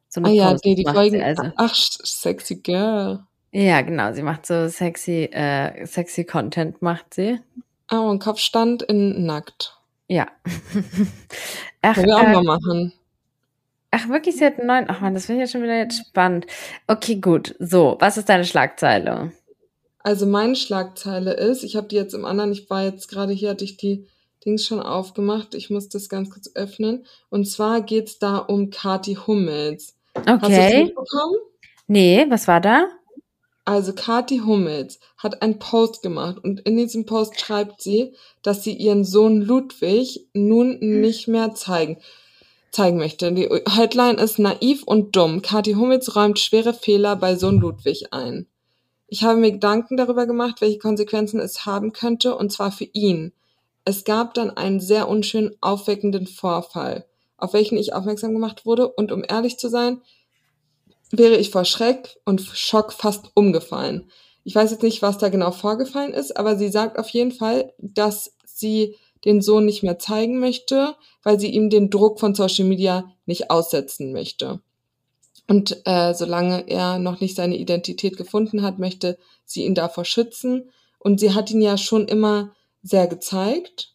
[0.08, 1.24] so eine ah ja, nee, die Folgen.
[1.24, 1.52] Also.
[1.56, 3.24] Ach, sexy girl.
[3.52, 4.14] Ja, genau.
[4.14, 7.40] Sie macht so sexy, äh, sexy Content, macht sie.
[7.88, 9.78] Ah, und Kopfstand in nackt.
[10.08, 10.28] Ja.
[11.82, 12.94] Ach, Können wir auch äh, mal machen.
[13.90, 14.86] Ach, wirklich, sie hat einen neuen.
[14.90, 16.46] Ach man, das finde ich ja schon wieder jetzt spannend.
[16.86, 17.56] Okay, gut.
[17.60, 19.32] So, was ist deine Schlagzeile?
[20.06, 23.50] Also meine Schlagzeile ist, ich habe die jetzt im anderen, ich war jetzt gerade hier,
[23.50, 24.06] hatte ich die
[24.46, 25.56] Dings schon aufgemacht.
[25.56, 27.08] Ich muss das ganz kurz öffnen.
[27.32, 29.96] Und zwar geht's da um Kati Hummels.
[30.14, 30.38] Okay.
[30.42, 31.36] Hast du das mitbekommen?
[31.88, 32.86] Nee, was war da?
[33.66, 38.74] Also Kati Hummels hat einen Post gemacht und in diesem Post schreibt sie, dass sie
[38.74, 41.98] ihren Sohn Ludwig nun nicht mehr zeigen
[42.70, 43.32] zeigen möchte.
[43.32, 45.42] Die Headline ist naiv und dumm.
[45.42, 48.46] Kati Hummels räumt schwere Fehler bei Sohn Ludwig ein.
[49.08, 53.34] Ich habe mir Gedanken darüber gemacht, welche Konsequenzen es haben könnte, und zwar für ihn.
[53.84, 57.06] Es gab dann einen sehr unschön aufweckenden Vorfall,
[57.38, 60.02] auf welchen ich aufmerksam gemacht wurde, und um ehrlich zu sein,
[61.12, 64.10] wäre ich vor Schreck und Schock fast umgefallen.
[64.44, 67.74] Ich weiß jetzt nicht, was da genau vorgefallen ist, aber sie sagt auf jeden Fall,
[67.78, 72.66] dass sie den Sohn nicht mehr zeigen möchte, weil sie ihm den Druck von Social
[72.66, 74.62] Media nicht aussetzen möchte.
[75.48, 80.72] Und äh, solange er noch nicht seine Identität gefunden hat, möchte sie ihn davor schützen.
[81.00, 83.94] Und sie hat ihn ja schon immer sehr gezeigt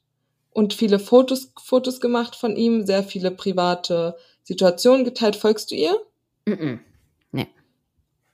[0.53, 5.36] und viele Fotos, Fotos gemacht von ihm, sehr viele private Situationen geteilt.
[5.36, 5.96] Folgst du ihr?
[6.46, 6.78] Mm, -mm.
[7.32, 7.48] Nee.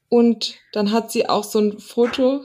[0.08, 2.42] Und dann hat sie auch so ein Foto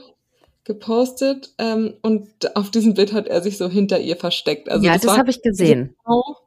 [0.64, 4.70] gepostet ähm, und auf diesem Bild hat er sich so hinter ihr versteckt.
[4.70, 5.96] Also ja, das, das habe ich gesehen.
[6.04, 6.41] Genau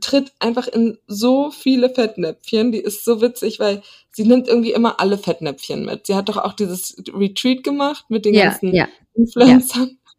[0.00, 2.72] tritt einfach in so viele Fettnäpfchen.
[2.72, 3.82] Die ist so witzig, weil
[4.12, 6.06] sie nimmt irgendwie immer alle Fettnäpfchen mit.
[6.06, 10.12] Sie hat doch auch dieses Retreat gemacht mit den ja, ganzen ja, Influencern, ja.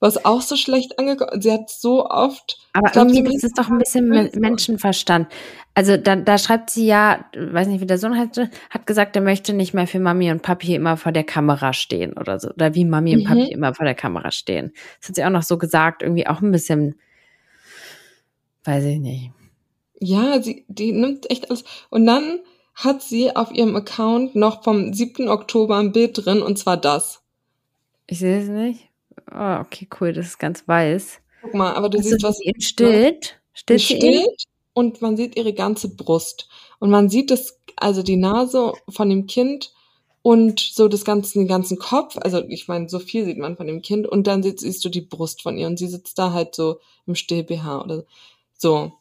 [0.00, 1.40] was auch so schlecht angekommen.
[1.40, 2.58] Sie hat so oft.
[2.72, 5.28] Aber glaub, irgendwie ist doch ein bisschen Menschenverstand.
[5.76, 9.22] Also da, da schreibt sie ja, weiß nicht, wie der Sohn heißt, hat gesagt, er
[9.22, 12.50] möchte nicht mehr für Mami und Papi immer vor der Kamera stehen oder so.
[12.50, 13.22] Oder wie Mami mhm.
[13.22, 14.72] und Papi immer vor der Kamera stehen.
[15.00, 16.94] Das hat sie auch noch so gesagt, irgendwie auch ein bisschen
[18.64, 19.30] Weiß ich nicht.
[20.00, 21.64] Ja, sie, die nimmt echt alles.
[21.90, 22.40] Und dann
[22.74, 25.28] hat sie auf ihrem Account noch vom 7.
[25.28, 27.22] Oktober ein Bild drin, und zwar das.
[28.06, 28.88] Ich sehe es nicht.
[29.32, 31.20] Oh, okay, cool, das ist ganz weiß.
[31.42, 33.40] Guck mal, aber du also siehst, was sie stillt.
[33.52, 36.48] Stillt sie stillt und man sieht ihre ganze Brust.
[36.80, 39.72] Und man sieht das, also die Nase von dem Kind
[40.22, 42.16] und so das ganze, den ganzen Kopf.
[42.20, 44.88] Also ich meine, so viel sieht man von dem Kind und dann siehst, siehst du
[44.88, 48.04] die Brust von ihr und sie sitzt da halt so im Still-BH oder so.
[48.56, 48.92] So.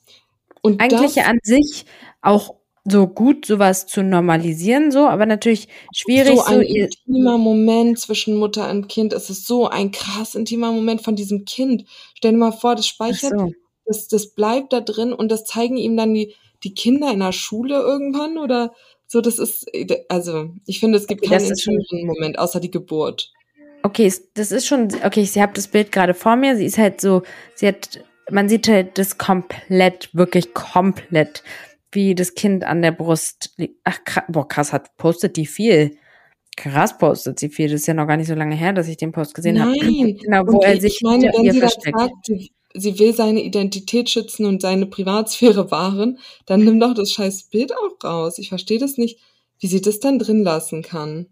[0.61, 1.85] Und Eigentlich das, an sich
[2.21, 6.35] auch so gut, sowas zu normalisieren, so, aber natürlich schwierig.
[6.35, 9.13] So ein so intimer Moment zwischen Mutter und Kind.
[9.13, 11.85] Es ist so ein krass intimer Moment von diesem Kind.
[12.15, 13.51] Stell dir mal vor, das speichert, so.
[13.85, 17.31] das, das bleibt da drin und das zeigen ihm dann die, die Kinder in der
[17.31, 18.73] Schule irgendwann oder
[19.07, 19.21] so.
[19.21, 19.65] Das ist,
[20.09, 23.31] also, ich finde, es gibt okay, keinen intimen Moment außer die Geburt.
[23.83, 26.57] Okay, das ist schon, okay, ich habe das Bild gerade vor mir.
[26.57, 27.21] Sie ist halt so,
[27.55, 31.43] sie hat man sieht halt das komplett, wirklich komplett,
[31.91, 33.79] wie das Kind an der Brust liegt.
[33.83, 35.97] Ach, krass, boah, krass, hat postet die viel.
[36.55, 37.69] Krass postet sie viel.
[37.69, 39.71] Das ist ja noch gar nicht so lange her, dass ich den Post gesehen habe.
[39.71, 41.99] Nein, genau, wo er sich ich meine, wenn sie versteckt.
[41.99, 47.11] Sagt, sie, sie will seine Identität schützen und seine Privatsphäre wahren, dann nimm doch das
[47.11, 48.37] scheiß Bild auch raus.
[48.37, 49.19] Ich verstehe das nicht,
[49.59, 51.27] wie sie das dann drin lassen kann.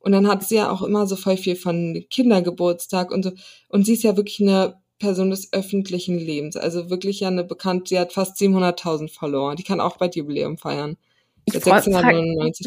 [0.00, 3.32] Und dann hat sie ja auch immer so voll viel von Kindergeburtstag und so.
[3.68, 6.56] Und sie ist ja wirklich eine Person des öffentlichen Lebens.
[6.56, 9.56] Also wirklich ja eine bekannte, sie hat fast 700.000 Follower.
[9.56, 10.96] Die kann auch bei Jubiläum feiern.
[11.44, 11.90] Ich frage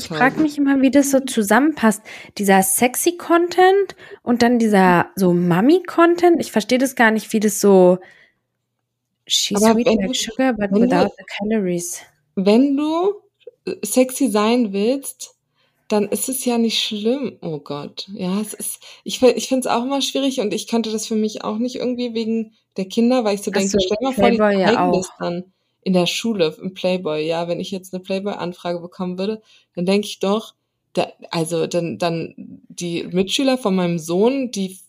[0.01, 2.01] frag mich immer, wie das so zusammenpasst.
[2.37, 6.41] Dieser sexy Content und dann dieser so Mummy Content.
[6.41, 7.99] Ich verstehe das gar nicht, wie das so
[9.25, 12.01] she's Aber sweet like sugar, but wenn du- without the calories.
[12.35, 13.13] Wenn du
[13.81, 15.34] sexy sein willst,
[15.87, 17.37] dann ist es ja nicht schlimm.
[17.41, 18.07] Oh Gott.
[18.13, 21.15] Ja, es ist, ich, ich finde es auch immer schwierig und ich könnte das für
[21.15, 24.13] mich auch nicht irgendwie wegen der Kinder, weil ich so Ach denke, so, stell mal
[24.13, 25.43] vor, die ja zeigen das dann
[25.83, 27.25] in der Schule, im Playboy.
[27.25, 29.41] Ja, wenn ich jetzt eine Playboy-Anfrage bekommen würde,
[29.75, 30.55] dann denke ich doch,
[30.93, 34.79] da, also dann, dann die Mitschüler von meinem Sohn, die,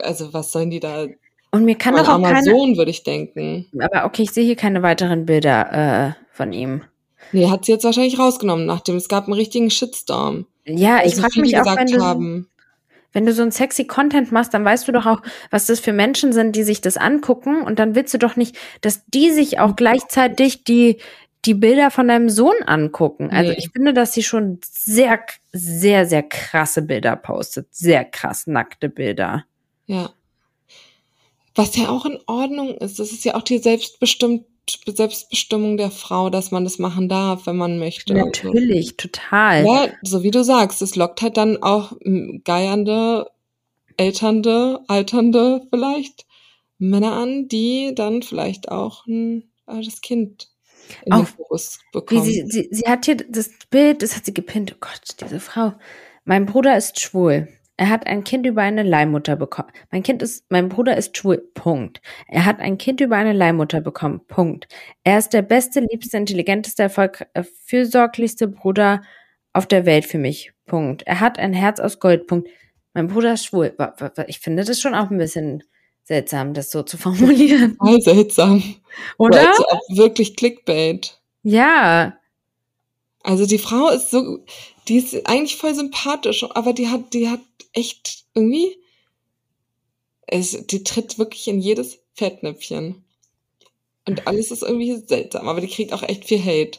[0.00, 1.06] also was sollen die da,
[1.50, 3.66] Und mir kann doch auch armer keine, Sohn, würde ich denken.
[3.78, 5.72] aber okay, ich sehe hier keine weiteren Bilder
[6.08, 6.84] äh, von ihm.
[7.34, 10.46] Nee, hat sie jetzt wahrscheinlich rausgenommen, nachdem es gab einen richtigen Shitstorm.
[10.66, 12.48] Ja, ich Also frage mich auch, wenn du, haben.
[13.12, 15.20] wenn du so ein sexy Content machst, dann weißt du doch auch,
[15.50, 18.56] was das für Menschen sind, die sich das angucken und dann willst du doch nicht,
[18.80, 20.98] dass die sich auch gleichzeitig die
[21.44, 23.28] die Bilder von deinem Sohn angucken.
[23.30, 23.56] Also Nee.
[23.58, 25.20] ich finde, dass sie schon sehr,
[25.52, 27.66] sehr, sehr krasse Bilder postet.
[27.70, 29.44] Sehr krass nackte Bilder.
[29.86, 30.08] Ja.
[31.54, 36.30] Was ja auch in Ordnung ist, das ist ja auch die Selbstbestimmt Selbstbestimmung der Frau,
[36.30, 38.14] dass man das machen darf, wenn man möchte.
[38.14, 39.64] Natürlich, total.
[39.64, 43.30] Ja, so wie du sagst, es lockt halt dann auch mm, geiernde,
[43.96, 46.26] älternde, alternde vielleicht
[46.78, 50.48] Männer an, die dann vielleicht auch ein altes Kind
[51.04, 52.24] in den Auch Fokus Wie bekommen.
[52.24, 54.72] sie, sie, sie hat hier das Bild, das hat sie gepinnt.
[54.74, 55.74] Oh Gott, diese Frau.
[56.24, 57.48] Mein Bruder ist schwul.
[57.76, 59.70] Er hat ein Kind über eine Leihmutter bekommen.
[59.90, 61.38] Mein Kind ist, mein Bruder ist schwul.
[61.54, 62.00] Punkt.
[62.28, 64.20] Er hat ein Kind über eine Leihmutter bekommen.
[64.28, 64.68] Punkt.
[65.02, 69.02] Er ist der beste, liebste, intelligenteste, erfolg, äh, fürsorglichste Bruder
[69.52, 70.52] auf der Welt für mich.
[70.66, 71.02] Punkt.
[71.06, 72.28] Er hat ein Herz aus Gold.
[72.28, 72.48] Punkt.
[72.92, 73.76] Mein Bruder ist schwul.
[74.28, 75.64] Ich finde das schon auch ein bisschen
[76.04, 77.76] seltsam, das so zu formulieren.
[77.76, 78.62] Voll seltsam.
[79.18, 79.48] Oder?
[79.48, 81.20] Als ob wirklich Clickbait.
[81.42, 82.16] Ja.
[83.24, 84.44] Also die Frau ist so,
[84.86, 87.40] die ist eigentlich voll sympathisch, aber die hat, die hat
[87.74, 88.78] echt irgendwie,
[90.26, 93.04] es, die tritt wirklich in jedes Fettnäpfchen.
[94.06, 96.78] Und alles ist irgendwie seltsam, aber die kriegt auch echt viel Hate.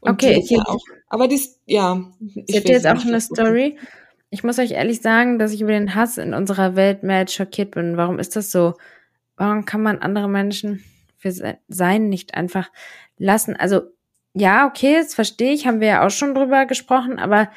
[0.00, 2.10] Und Okay, ist ja auch, aber die ist, ja.
[2.46, 3.20] Ich hätte jetzt auch eine.
[3.20, 3.76] Story.
[4.30, 7.34] Ich muss euch ehrlich sagen, dass ich über den Hass in unserer Welt mehr als
[7.34, 7.96] schockiert bin.
[7.96, 8.74] Warum ist das so?
[9.36, 10.84] Warum kann man andere Menschen
[11.16, 12.70] für se- sein nicht einfach
[13.18, 13.56] lassen?
[13.56, 13.82] Also,
[14.32, 17.50] ja, okay, das verstehe ich, haben wir ja auch schon drüber gesprochen, aber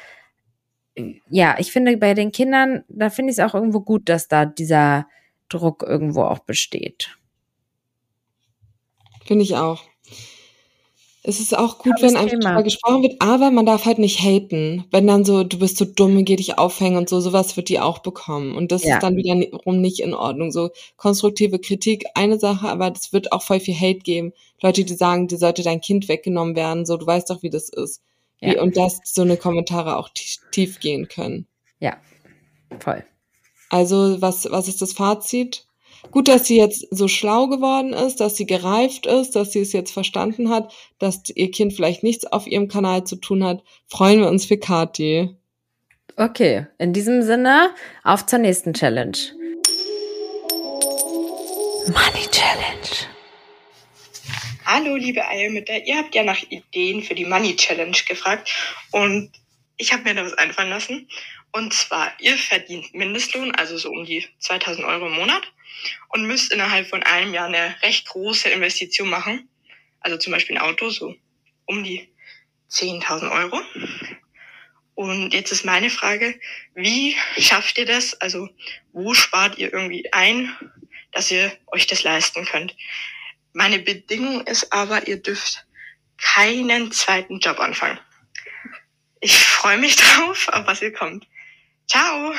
[1.28, 4.44] ja, ich finde bei den Kindern, da finde ich es auch irgendwo gut, dass da
[4.46, 5.06] dieser
[5.48, 7.16] Druck irgendwo auch besteht.
[9.26, 9.82] Finde ich auch.
[11.26, 12.50] Es ist auch gut, wenn einfach Thema.
[12.50, 14.84] drüber gesprochen wird, aber man darf halt nicht haten.
[14.90, 17.80] Wenn dann so, du bist so dumm, geh dich aufhängen und so, sowas wird die
[17.80, 18.54] auch bekommen.
[18.54, 18.96] Und das Ja.
[18.96, 20.52] ist dann wiederum nicht in Ordnung.
[20.52, 20.68] So
[20.98, 24.32] konstruktive Kritik, eine Sache, aber es wird auch voll viel Hate geben.
[24.60, 27.70] Leute, die sagen, dir sollte dein Kind weggenommen werden, so, du weißt doch, wie das
[27.70, 28.02] ist.
[28.44, 28.62] Wie, Ja.
[28.62, 31.46] Und dass so eine Kommentare auch tief, tief gehen können.
[31.80, 31.96] Ja,
[32.78, 33.04] voll.
[33.70, 35.66] Also, was, was ist das Fazit?
[36.10, 39.72] Gut, dass sie jetzt so schlau geworden ist, dass sie gereift ist, dass sie es
[39.72, 43.62] jetzt verstanden hat, dass ihr Kind vielleicht nichts auf ihrem Kanal zu tun hat.
[43.88, 45.34] Freuen wir uns für Kathi.
[46.16, 47.70] Okay, in diesem Sinne,
[48.04, 49.16] auf zur nächsten Challenge.
[51.86, 52.33] Money Challenge.
[54.66, 55.84] Hallo, liebe Eiermütter.
[55.84, 58.50] Ihr habt ja nach Ideen für die Money Challenge gefragt
[58.92, 59.30] und
[59.76, 61.06] ich habe mir da was einfallen lassen.
[61.52, 65.52] Und zwar, ihr verdient Mindestlohn, also so um die 2000 Euro im Monat
[66.08, 69.50] und müsst innerhalb von einem Jahr eine recht große Investition machen.
[70.00, 71.14] Also zum Beispiel ein Auto, so
[71.66, 72.08] um die
[72.70, 73.60] 10.000 Euro.
[74.94, 76.40] Und jetzt ist meine Frage,
[76.74, 78.14] wie schafft ihr das?
[78.14, 78.48] Also
[78.92, 80.56] wo spart ihr irgendwie ein,
[81.12, 82.74] dass ihr euch das leisten könnt?
[83.54, 85.64] Meine Bedingung ist aber, ihr dürft
[86.18, 87.98] keinen zweiten Job anfangen.
[89.20, 91.26] Ich freue mich drauf, auf was ihr kommt.
[91.88, 92.32] Ciao!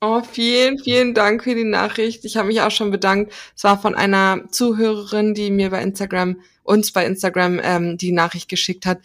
[0.00, 2.24] Oh, vielen, vielen Dank für die Nachricht.
[2.24, 3.32] Ich habe mich auch schon bedankt.
[3.56, 8.48] Es war von einer Zuhörerin, die mir bei Instagram, uns bei Instagram ähm, die Nachricht
[8.48, 9.00] geschickt hat.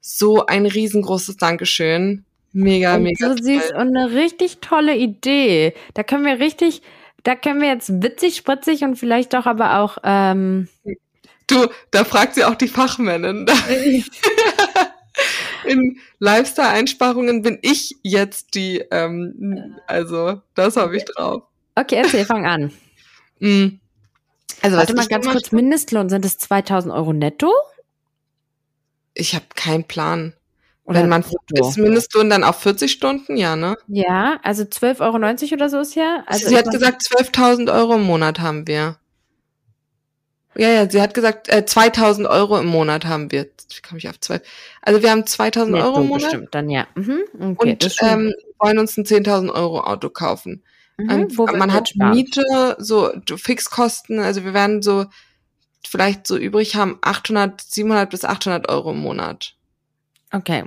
[0.00, 2.24] So ein riesengroßes Dankeschön.
[2.52, 3.42] Mega, Und mega so toll.
[3.44, 5.74] süß und eine richtig tolle Idee.
[5.94, 6.82] Da können wir richtig,
[7.22, 10.68] da können wir jetzt witzig, spritzig und vielleicht doch aber auch, ähm,
[11.46, 13.46] Du, da fragt sie auch die Fachmännin.
[15.64, 21.42] In Lifestyle-Einsparungen bin ich jetzt die, ähm, also das habe ich drauf.
[21.74, 22.72] okay, erzähl, fang an.
[23.44, 23.80] Mm.
[24.60, 27.52] Also Warte mal ganz kurz, Mindestlohn, sind es 2000 Euro netto?
[29.14, 30.32] Ich habe keinen Plan.
[30.84, 31.68] Oder Wenn man brutto.
[31.68, 33.76] ist Mindestlohn dann auf 40 Stunden, ja, ne?
[33.86, 36.24] Ja, also 12,90 Euro oder so ist ja.
[36.26, 38.96] Also sie ich hat gesagt, 12.000 Euro im Monat haben wir.
[40.56, 43.44] Ja, ja, sie hat gesagt, äh, 2.000 Euro im Monat haben wir.
[43.44, 44.42] Wie komme ich auf 12?
[44.82, 46.86] Also wir haben 2.000 netto Euro im Monat bestimmt dann, ja.
[46.94, 47.22] Mhm.
[47.40, 50.64] Okay, und ähm, wollen uns ein 10.000 Euro Auto kaufen.
[50.98, 51.10] mhm.
[51.10, 51.28] Ähm,
[51.58, 52.10] man hat sparen.
[52.10, 55.06] Miete, so Fixkosten, also wir werden so
[55.86, 59.54] vielleicht so übrig haben 800, 700 bis 800 Euro im Monat.
[60.32, 60.64] Okay.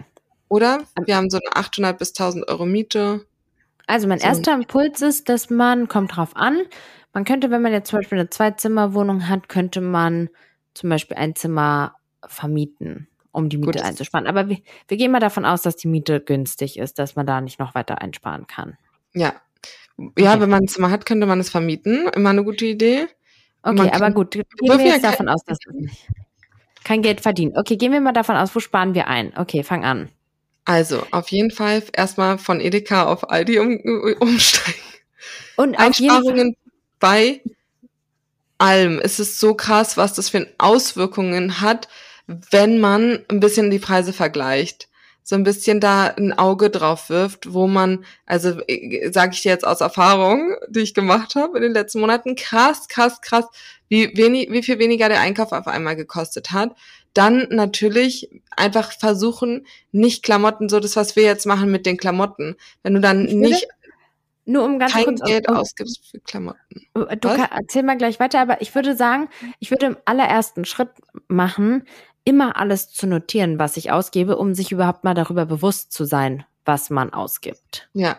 [0.50, 0.80] Oder?
[0.98, 1.08] Ähm.
[1.08, 3.26] Wir haben so eine 800 bis 1000 Euro Miete.
[3.88, 4.28] Also mein So.
[4.28, 6.60] erster Impuls ist, dass man, kommt drauf an,
[7.14, 10.30] man könnte, wenn man jetzt zum Beispiel eine Zwei-Zimmer-Wohnung hat, könnte man
[10.74, 11.96] zum Beispiel ein Zimmer
[12.28, 14.28] vermieten, um die Miete Gut, das- einzusparen.
[14.28, 14.58] Aber wir,
[14.88, 17.74] wir gehen mal davon aus, dass die Miete günstig ist, dass man da nicht noch
[17.76, 18.78] weiter einsparen kann.
[19.14, 19.34] Ja.
[20.18, 20.42] Ja, Okay.
[20.42, 22.10] wenn man ein Zimmer hat, könnte man es vermieten.
[22.16, 23.08] Immer eine gute Idee.
[23.64, 26.08] Okay, aber gut, gehen wir jetzt davon aus, dass es nicht
[26.86, 27.58] kein Geld verdient.
[27.58, 29.34] Okay, gehen wir mal davon aus, wo sparen wir ein?
[29.36, 30.10] Okay, fang an.
[30.64, 33.78] Also, auf jeden Fall erstmal von Edeka auf Aldi um,
[34.20, 34.80] umsteigen.
[35.58, 36.56] Und Einsparungen
[37.00, 37.42] bei
[38.58, 39.00] allem.
[39.00, 41.88] Es ist so krass, was das für Auswirkungen hat,
[42.28, 44.88] wenn man ein bisschen die Preise vergleicht.
[45.28, 48.60] So ein bisschen da ein Auge drauf wirft, wo man, also
[49.10, 52.88] sage ich dir jetzt aus Erfahrung, die ich gemacht habe in den letzten Monaten, krass,
[52.88, 53.46] krass, krass,
[53.90, 56.76] wie, wenig, wie viel weniger der Einkauf auf einmal gekostet hat.
[57.16, 62.56] Dann natürlich einfach versuchen, nicht Klamotten, so das, was wir jetzt machen mit den Klamotten.
[62.84, 63.68] Wenn du dann nicht
[64.46, 66.86] nur um ganz kein kurz Geld um, ausgibst für Klamotten.
[66.94, 67.36] Du Was?
[67.36, 69.28] kann, erzähl mal gleich weiter, aber ich würde sagen,
[69.60, 70.90] ich würde im allerersten Schritt
[71.28, 71.88] machen,
[72.26, 76.44] immer alles zu notieren, was ich ausgebe, um sich überhaupt mal darüber bewusst zu sein,
[76.66, 77.88] was man ausgibt.
[77.94, 78.18] Ja.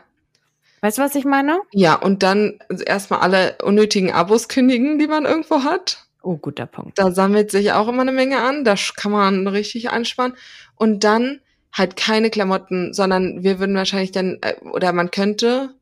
[0.81, 1.61] Weißt du, was ich meine?
[1.73, 6.07] Ja, und dann erstmal alle unnötigen Abos kündigen, die man irgendwo hat.
[6.23, 6.99] Oh, guter Punkt.
[6.99, 8.65] Da sammelt sich auch immer eine Menge an.
[8.65, 10.37] Da kann man richtig einsparen.
[10.77, 11.41] Und dann
[11.73, 15.75] halt keine Klamotten, sondern wir würden wahrscheinlich dann, äh, oder man könnte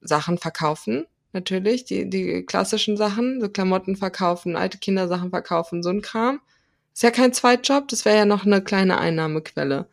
[0.00, 6.02] Sachen verkaufen, natürlich, die, die klassischen Sachen, so Klamotten verkaufen, alte Kindersachen verkaufen, so ein
[6.02, 6.40] Kram.
[6.92, 9.86] Ist ja kein Zweitjob, das wäre ja noch eine kleine Einnahmequelle.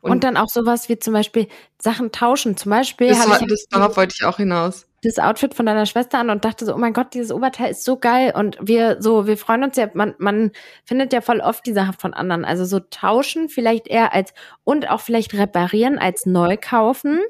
[0.00, 1.48] Und, dann auch sowas wie zum Beispiel
[1.80, 2.58] Sachen tauschen.
[2.58, 4.86] Zum Beispiel das, habe war- ich das, darauf wollte ich auch hinaus.
[5.02, 7.84] das Outfit von deiner Schwester an und dachte so, oh mein Gott, dieses Oberteil ist
[7.84, 10.52] so geil und wir so, wir freuen uns ja, man, man
[10.84, 12.44] findet ja voll oft die Sachen von anderen.
[12.44, 17.20] Also so tauschen vielleicht eher als und auch vielleicht reparieren als neu kaufen.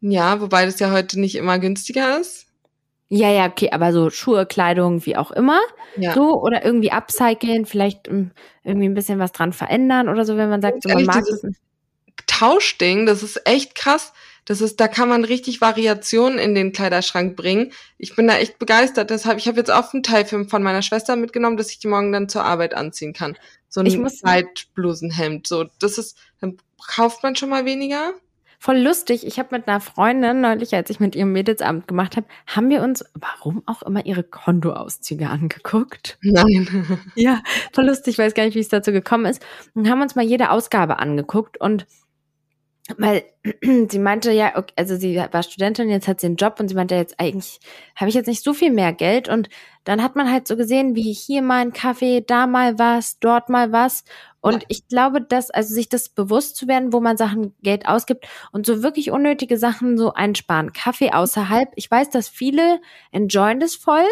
[0.00, 2.46] Ja, wobei das ja heute nicht immer günstiger ist.
[3.08, 5.60] Ja, ja, okay, aber so Schuhe, Kleidung, wie auch immer.
[5.96, 6.14] Ja.
[6.14, 8.32] So, oder irgendwie upcyclen, vielleicht ähm,
[8.64, 11.56] irgendwie ein bisschen was dran verändern oder so, wenn man sagt, so, man mag nicht.
[12.26, 14.12] Tauschding, das ist echt krass.
[14.46, 17.72] Das ist, da kann man richtig Variationen in den Kleiderschrank bringen.
[17.96, 19.10] Ich bin da echt begeistert.
[19.10, 22.12] Deshalb, ich habe jetzt auch einen Teil von meiner Schwester mitgenommen, dass ich die morgen
[22.12, 23.38] dann zur Arbeit anziehen kann.
[23.68, 25.46] So ein Zeitblusenhemd.
[25.46, 28.12] So, das ist, dann kauft man schon mal weniger.
[28.64, 29.26] Voll lustig.
[29.26, 32.82] Ich habe mit einer Freundin neulich, als ich mit ihrem Mädelsabend gemacht habe, haben wir
[32.82, 36.16] uns, warum auch immer, ihre Kontoauszüge angeguckt.
[36.22, 36.86] Nein.
[37.14, 37.42] Ja,
[37.74, 39.44] voll lustig, ich weiß gar nicht, wie es dazu gekommen ist.
[39.74, 41.86] Und haben uns mal jede Ausgabe angeguckt und
[42.98, 43.24] weil
[43.90, 46.74] sie meinte ja, okay, also sie war Studentin, jetzt hat sie einen Job und sie
[46.74, 47.60] meinte jetzt eigentlich
[47.96, 49.48] habe ich jetzt nicht so viel mehr Geld und
[49.84, 53.48] dann hat man halt so gesehen, wie hier mal ein Kaffee, da mal was, dort
[53.48, 54.04] mal was
[54.40, 54.66] und Ja.
[54.68, 58.66] ich glaube, dass also sich das bewusst zu werden, wo man Sachen Geld ausgibt und
[58.66, 60.72] so wirklich unnötige Sachen so einsparen.
[60.74, 61.70] Kaffee außerhalb.
[61.76, 62.80] Ich weiß, dass viele
[63.12, 64.04] enjoyen das voll.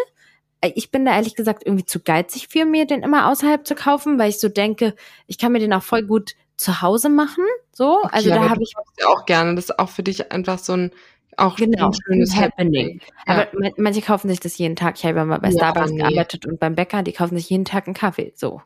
[0.61, 3.75] Äh, Ich bin da ehrlich gesagt irgendwie zu geizig für mir, den immer außerhalb zu
[3.75, 4.95] kaufen, weil ich so denke,
[5.27, 7.43] ich kann mir den auch voll gut zu Hause machen.
[7.71, 8.73] So, also Okay, da aber habe ich
[9.05, 9.55] auch gerne.
[9.55, 10.91] Das ist auch für dich einfach so ein,
[11.37, 13.01] auch Genau, ein schönes Happening.
[13.27, 13.33] Ja.
[13.33, 14.95] Aber man- manche kaufen sich das jeden Tag.
[14.97, 15.97] Ich habe ja mal bei Ja, Starbucks nee.
[15.97, 18.33] gearbeitet und beim Bäcker, die kaufen sich jeden Tag einen Kaffee.
[18.35, 18.61] So.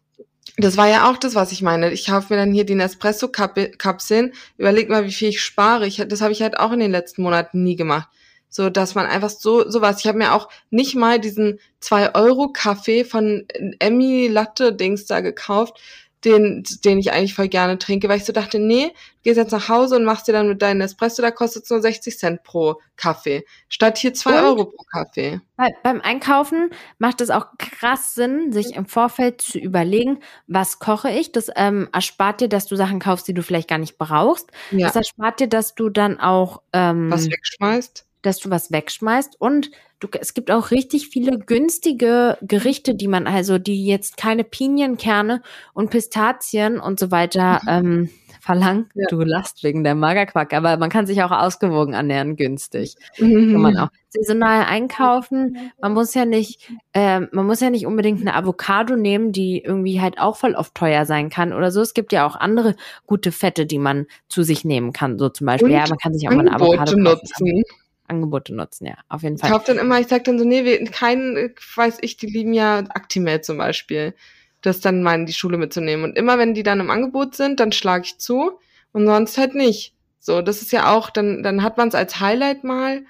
[0.58, 1.92] Das war ja auch das, was ich meine.
[1.92, 4.34] Ich kaufe mir dann hier die Nespresso-Kapseln.
[4.58, 5.86] Überleg mal, wie viel ich spare.
[5.88, 8.10] Ich, das habe ich halt auch in den letzten Monaten nie gemacht.
[8.50, 10.00] So, dass man einfach so sowas.
[10.00, 13.46] Ich habe mir auch nicht mal diesen 2-Euro-Kaffee von
[13.80, 15.80] Emmy Latte-Dings da gekauft,
[16.26, 18.94] den, den ich eigentlich voll gerne trinke, weil ich so dachte, nee, du
[19.24, 21.80] gehst jetzt nach Hause und machst dir dann mit deinem Espresso, da kostet es nur
[21.80, 23.46] 60 Cent pro Kaffee.
[23.70, 24.46] Statt hier 2 Und?
[24.46, 25.42] Euro pro Kaffee.
[25.56, 31.12] Bei, beim Einkaufen macht es auch krass Sinn, sich im Vorfeld zu überlegen, was koche
[31.12, 31.32] ich.
[31.32, 34.50] Das ähm, erspart dir, dass du Sachen kaufst, die du vielleicht gar nicht brauchst.
[34.72, 34.88] Ja.
[34.88, 38.06] Das erspart dir, dass du dann auch ähm, Was wegschmeißt.
[38.28, 43.26] Dass du was wegschmeißt und du, es gibt auch richtig viele günstige Gerichte, die man
[43.28, 45.42] also, die jetzt keine Pinienkerne
[45.74, 47.70] und Pistazien und so weiter Mhm.
[47.70, 48.10] ähm,
[48.42, 48.90] verlangen.
[48.94, 49.06] Ja.
[49.10, 52.96] Du lachst wegen der Magerquark, aber man kann sich auch ausgewogen ernähren, günstig.
[53.18, 53.52] Mhm.
[53.52, 55.72] Kann man auch saisonal einkaufen.
[55.82, 60.00] Man muss ja nicht, ähm, man muss ja nicht unbedingt eine Avocado nehmen, die irgendwie
[60.00, 61.82] halt auch voll oft teuer sein kann oder so.
[61.82, 62.76] Es gibt ja auch andere
[63.06, 65.18] gute Fette, die man zu sich nehmen kann.
[65.20, 67.64] So zum Beispiel, Und ja, man kann sich auch mal eine Avocado Angebote kaufen.
[68.08, 69.52] Angebote nutzen, ja, auf jeden Ich Fall.
[69.52, 72.54] kaufe dann immer, ich sag dann so, nee, wir, keinen, äh, weiß ich, die lieben
[72.54, 74.14] ja Actimel zum Beispiel.
[74.62, 76.04] Das dann mal in die Schule mitzunehmen.
[76.04, 78.60] Und immer wenn die dann im Angebot sind, dann schlage ich zu
[78.92, 79.94] und sonst halt nicht.
[80.20, 83.06] So, das ist ja auch, dann, dann hat man es als Highlight mal,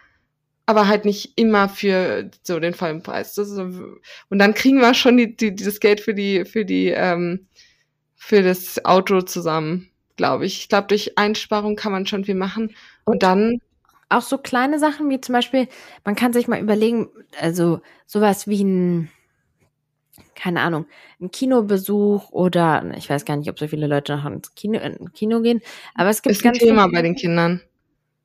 [0.65, 3.33] aber halt nicht immer für so den vollen Preis.
[3.33, 6.87] Das ist und dann kriegen wir schon die, die, dieses Geld für die, für die,
[6.89, 7.47] ähm,
[8.15, 10.59] für das Auto zusammen, glaube ich.
[10.59, 12.75] Ich glaube, durch Einsparung kann man schon viel machen.
[13.05, 13.61] Und dann
[14.09, 15.67] auch so kleine Sachen wie zum Beispiel,
[16.05, 17.09] man kann sich mal überlegen,
[17.41, 19.11] also sowas wie ein,
[20.35, 20.85] keine Ahnung,
[21.19, 25.11] ein Kinobesuch oder ich weiß gar nicht, ob so viele Leute noch ins Kino, ins
[25.13, 25.61] Kino gehen,
[25.95, 27.61] aber es gibt ist ein ganz Thema viele- bei den Kindern.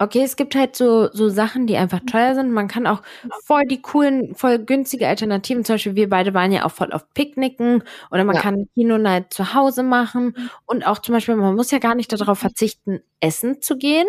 [0.02, 2.50] Okay, es gibt halt so, so Sachen, die einfach teuer sind.
[2.50, 3.02] Man kann auch
[3.44, 5.64] voll die coolen, voll günstige Alternativen.
[5.64, 8.42] Zum Beispiel, wir beide waren ja auch voll auf Picknicken oder man Ja.
[8.42, 10.34] kann Kino-Night zu Hause machen.
[10.66, 14.08] Und auch zum Beispiel, man muss ja gar nicht darauf verzichten, essen zu gehen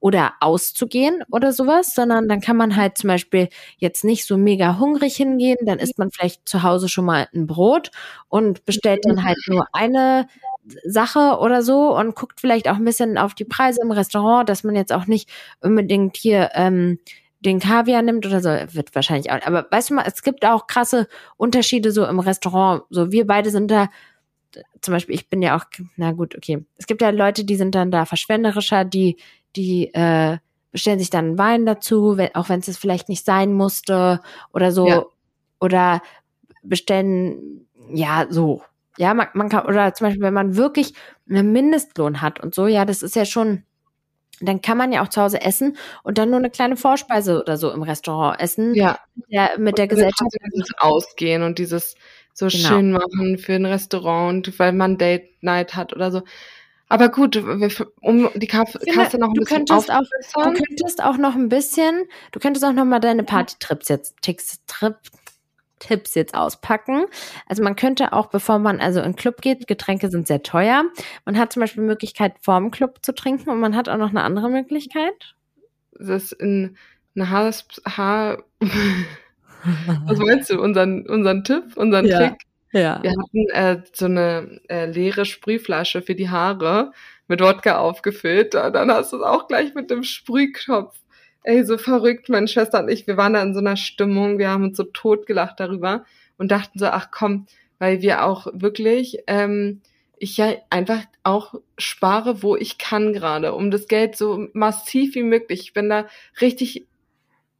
[0.00, 4.78] oder auszugehen oder sowas, sondern dann kann man halt zum Beispiel jetzt nicht so mega
[4.78, 5.58] hungrig hingehen.
[5.66, 7.90] Dann isst man vielleicht zu Hause schon mal ein Brot
[8.28, 10.26] und bestellt dann halt nur eine
[10.84, 14.64] Sache oder so und guckt vielleicht auch ein bisschen auf die Preise im Restaurant, dass
[14.64, 16.98] man jetzt auch nicht unbedingt hier ähm,
[17.40, 19.40] den Kaviar nimmt oder so, wird wahrscheinlich auch.
[19.44, 22.84] Aber weißt du mal, es gibt auch krasse Unterschiede so im Restaurant.
[22.90, 23.88] So wir beide sind da,
[24.80, 25.64] zum Beispiel, ich bin ja auch,
[25.96, 26.64] na gut, okay.
[26.76, 29.16] Es gibt ja Leute, die sind dann da verschwenderischer, die,
[29.56, 30.38] die äh,
[30.72, 34.20] bestellen sich dann Wein dazu, wenn, auch wenn es es vielleicht nicht sein musste
[34.52, 34.88] oder so.
[34.88, 35.04] Ja.
[35.60, 36.02] Oder
[36.62, 38.62] bestellen, ja, so.
[38.98, 40.94] Ja, man, man kann, oder zum Beispiel, wenn man wirklich
[41.28, 43.64] einen Mindestlohn hat und so, ja, das ist ja schon,
[44.40, 47.56] dann kann man ja auch zu Hause essen und dann nur eine kleine Vorspeise oder
[47.56, 48.74] so im Restaurant essen.
[48.74, 48.98] Ja,
[49.30, 50.30] Der, mit der Gesellschaft.
[50.52, 51.94] Dieses Ausgehen und dieses
[52.32, 52.68] so Genau.
[52.68, 56.22] schön machen für ein Restaurant, weil man Date Night hat oder so.
[56.88, 57.36] Aber gut,
[58.00, 60.02] um die Kasse, finde, noch ein du bisschen könntest auch,
[60.34, 64.60] du könntest auch noch ein bisschen, du könntest auch noch mal deine Partytrips jetzt, Ticks,
[64.66, 64.96] Trip,
[65.84, 67.04] Tipps jetzt auspacken.
[67.46, 70.84] Also man könnte auch, bevor man also in den Club geht, Getränke sind sehr teuer.
[71.24, 74.10] Man hat zum Beispiel die Möglichkeit, vorm Club zu trinken und man hat auch noch
[74.10, 75.34] eine andere Möglichkeit.
[75.92, 76.76] Das ist in
[77.14, 77.52] eine Haar,
[77.86, 78.42] Haar
[80.06, 82.18] was meinst du, unseren, unseren Tipp, unseren Ja.
[82.18, 82.40] Trick?
[82.72, 83.00] Ja.
[83.02, 86.90] Wir hatten äh, so eine äh, leere Sprühflasche für die Haare
[87.28, 88.56] mit Wodka aufgefüllt.
[88.56, 90.98] Und dann hast du es auch gleich mit dem Sprühkopf.
[91.44, 93.06] Ey, so verrückt, meine Schwester und ich.
[93.06, 94.38] Wir waren da in so einer Stimmung.
[94.38, 96.04] Wir haben uns so totgelacht darüber
[96.38, 97.46] und dachten so, ach komm,
[97.78, 99.82] weil wir auch wirklich, ähm,
[100.16, 105.22] ich ja einfach auch spare, wo ich kann gerade, um das Geld so massiv wie
[105.22, 105.60] möglich.
[105.60, 106.06] Ich bin da
[106.40, 106.86] richtig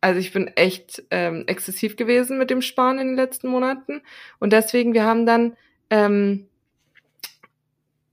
[0.01, 4.03] also ich bin echt ähm, exzessiv gewesen mit dem Sparen in den letzten Monaten.
[4.39, 5.57] Und deswegen, wir haben dann
[5.89, 6.47] ähm,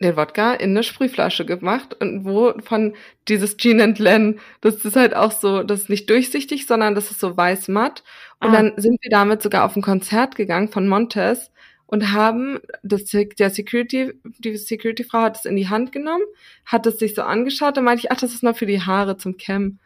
[0.02, 2.93] den Wodka in eine Sprühflasche gemacht und wo von
[3.28, 7.12] dieses Gin and Len, das ist halt auch so, das ist nicht durchsichtig, sondern das
[7.12, 8.04] ist so weiß matt.
[8.39, 8.52] Und Ah.
[8.54, 11.52] dann sind wir damit sogar auf ein Konzert gegangen von Montes
[11.86, 16.24] und haben das, der Security, die Security-Frau hat es in die Hand genommen,
[16.66, 19.18] hat es sich so angeschaut, dann meinte ich, ach, das ist noch für die Haare
[19.18, 19.64] zum Cam.
[19.64, 19.80] Und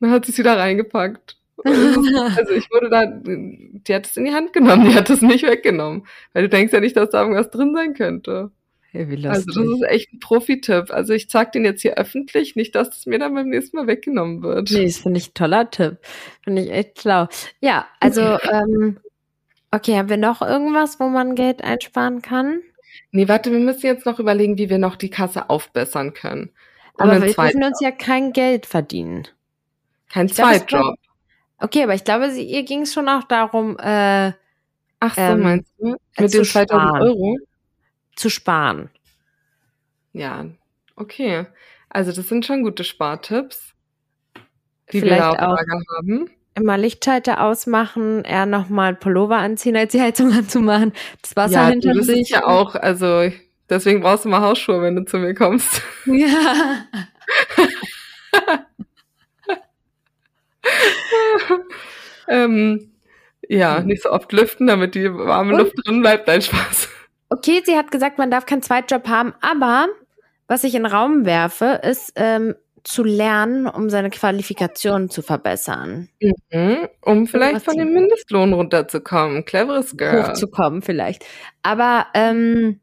[0.00, 1.36] dann hat sie es wieder reingepackt.
[1.56, 1.64] Und
[2.36, 5.44] also ich wurde da, die hat es in die Hand genommen, die hat es nicht
[5.46, 6.04] weggenommen.
[6.32, 8.50] Weil du denkst ja nicht, dass da irgendwas drin sein könnte.
[8.92, 10.90] Wie Also das ist echt ein Profi-Tipp.
[10.90, 13.86] Also ich zeig den jetzt hier öffentlich, nicht, dass es mir dann beim nächsten Mal
[13.86, 14.70] weggenommen wird.
[14.70, 15.96] Nee, das finde ich ein toller Tipp.
[16.42, 17.26] Finde ich echt schlau.
[17.60, 18.98] Ja, also, ähm,
[19.70, 22.60] okay, haben wir noch irgendwas, wo man Geld einsparen kann?
[23.12, 26.50] Nee, warte, wir müssen jetzt noch überlegen, wie wir noch die Kasse aufbessern können.
[26.94, 29.26] Und Aber wir dürfen uns ja kein Geld verdienen.
[30.10, 30.96] Kein Ich glaub, es Zweitjob.
[31.58, 34.32] Okay, aber ich glaube, sie, ihr ging es schon auch darum, äh,
[35.00, 35.96] Ach so, ähm, meinst du?
[36.18, 37.02] Mit den 2000 sparen.
[37.02, 37.38] Euro?
[38.16, 38.90] Zu sparen.
[40.12, 40.46] Ja,
[40.96, 41.46] okay.
[41.88, 43.74] Also das sind schon gute Spartipps,
[44.92, 46.30] die Vielleicht wir da auf auch Lager haben.
[46.54, 50.92] immer Lichtschalter ausmachen, eher nochmal Pullover anziehen, als die Heizung anzumachen,
[51.22, 52.22] das Wasser ja, hinter das sich.
[52.22, 53.30] ist ja auch, also
[53.68, 55.82] deswegen brauchst du mal Hausschuhe, wenn du zu mir kommst.
[56.04, 56.86] Ja.
[62.28, 62.92] ähm,
[63.48, 66.28] ja, nicht so oft lüften, damit die warme Und- Luft drin bleibt.
[66.28, 66.88] Dein Spaß.
[67.32, 69.88] Okay, sie hat gesagt, man darf keinen Zweitjob haben, aber
[70.48, 72.54] was ich in den Raum werfe, ist ähm,
[72.84, 76.10] zu lernen, um seine Qualifikationen zu verbessern.
[76.20, 79.46] Mhm, um vielleicht von dem Mindestlohn runterzukommen.
[79.46, 80.28] Cleveres Girl.
[80.28, 81.24] Hochzukommen vielleicht.
[81.62, 82.80] Aber ähm,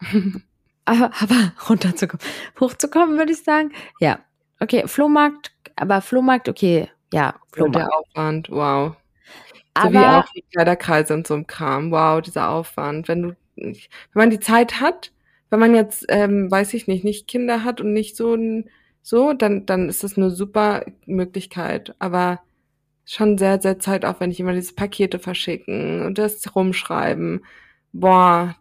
[0.84, 2.26] aber, aber runterzukommen.
[2.58, 3.70] Hochzukommen, würde ich sagen.
[4.00, 4.18] Ja.
[4.58, 7.88] Okay, Flohmarkt, aber Flohmarkt, okay, ja, Flohmarkt.
[7.88, 8.96] der Aufwand, wow.
[9.80, 11.92] So wie Aber auch die Kleiderkreise und so ein Kram.
[11.92, 13.08] Wow, dieser Aufwand.
[13.08, 13.76] Wenn du, wenn
[14.14, 15.12] man die Zeit hat,
[15.50, 18.70] wenn man jetzt, ähm, weiß ich nicht, nicht Kinder hat und nicht so ein,
[19.02, 21.94] so, dann, dann ist das eine super Möglichkeit.
[21.98, 22.40] Aber
[23.04, 27.44] schon sehr, sehr zeitaufwendig, immer diese Pakete verschicken und das rumschreiben.
[27.92, 28.56] Boah.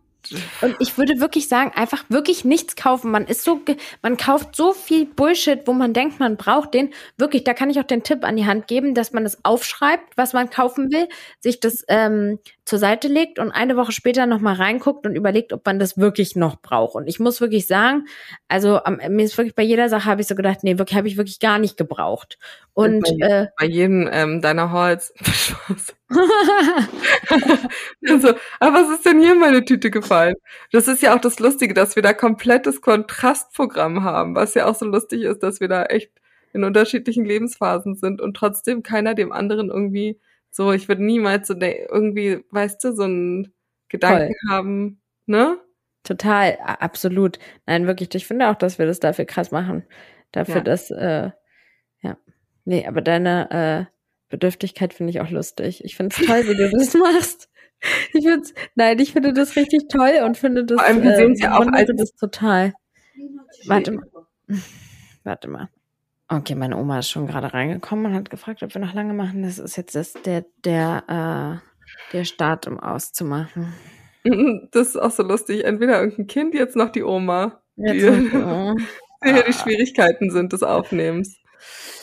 [0.62, 3.12] Und ich würde wirklich sagen, einfach wirklich nichts kaufen.
[3.12, 3.62] Man ist so,
[4.02, 6.94] man kauft so viel Bullshit, wo man denkt, man braucht den.
[7.18, 10.18] Wirklich, da kann ich auch den Tipp an die Hand geben, dass man es aufschreibt,
[10.18, 11.08] was man kaufen will,
[11.40, 15.66] sich das ähm, zur Seite legt und eine Woche später nochmal reinguckt und überlegt, ob
[15.66, 16.96] man das wirklich noch braucht.
[16.96, 18.06] Und ich muss wirklich sagen,
[18.48, 21.08] also am, mir ist wirklich bei jeder Sache habe ich so gedacht, nee, wirklich habe
[21.08, 22.38] ich wirklich gar nicht gebraucht.
[22.74, 25.14] Und bei, äh, bei jedem ähm, deiner Halls.
[28.08, 30.36] Also, aber was ist denn hier in meine Tüte gefallen?
[30.72, 34.76] Das ist ja auch das Lustige, dass wir da komplettes Kontrastprogramm haben, was ja auch
[34.76, 36.12] so lustig ist, dass wir da echt
[36.54, 41.56] in unterschiedlichen Lebensphasen sind und trotzdem keiner dem anderen irgendwie so, ich würde niemals so
[41.60, 43.54] irgendwie, weißt du, so einen
[43.88, 45.58] Gedanken haben, ne?
[46.04, 47.40] Total, absolut.
[47.68, 49.84] Nein, wirklich, ich finde auch, dass wir das dafür krass machen.
[50.32, 50.62] Dafür, Ja.
[50.62, 51.30] dass, äh,
[52.02, 52.18] ja.
[52.66, 54.01] Nee, aber deine äh,
[54.32, 55.84] Bedürftigkeit finde ich auch lustig.
[55.86, 57.50] Ich finde es toll, wie du das machst.
[58.14, 61.42] Ich find's, nein, ich finde das richtig toll und finde das, Vor allem, wir sehen's
[61.42, 62.74] ja auch als- das total.
[63.66, 64.06] Warte mal.
[65.24, 65.70] Warte mal.
[66.28, 69.44] Okay, meine Oma ist schon gerade reingekommen und hat gefragt, ob wir noch lange machen.
[69.44, 73.74] Das ist jetzt das, der, der, äh, der Start, um auszumachen.
[74.72, 75.66] Das ist auch so lustig.
[75.66, 77.64] Entweder irgendein Kind, jetzt noch die Oma.
[77.76, 78.76] Jetzt, Die, oh.
[79.26, 81.38] die hier die Schwierigkeiten sind des Aufnehmens.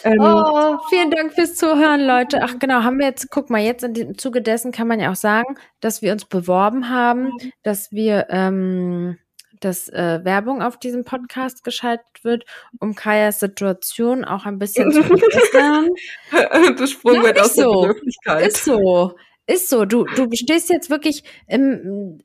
[0.05, 2.41] Ähm, Oh, vielen Dank fürs Zuhören, Leute.
[2.43, 5.17] Ach genau, haben wir jetzt, guck mal, jetzt im Zuge dessen kann man ja auch
[5.17, 7.33] sagen, dass wir uns beworben haben,
[7.63, 9.19] dass wir, ähm,
[9.61, 12.45] dass äh, Werbung auf diesem Podcast geschaltet wird,
[12.81, 15.89] um Kajas Situation auch ein bisschen zu verbessern.
[16.79, 17.81] das Sprungbrett Ja, aus ist der so.
[17.83, 18.47] Bedürftigkeit.
[18.47, 19.17] Ist so.
[19.47, 19.85] Ist so.
[19.87, 22.19] Du, du stehst jetzt wirklich im,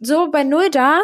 [0.00, 1.00] so bei Null da,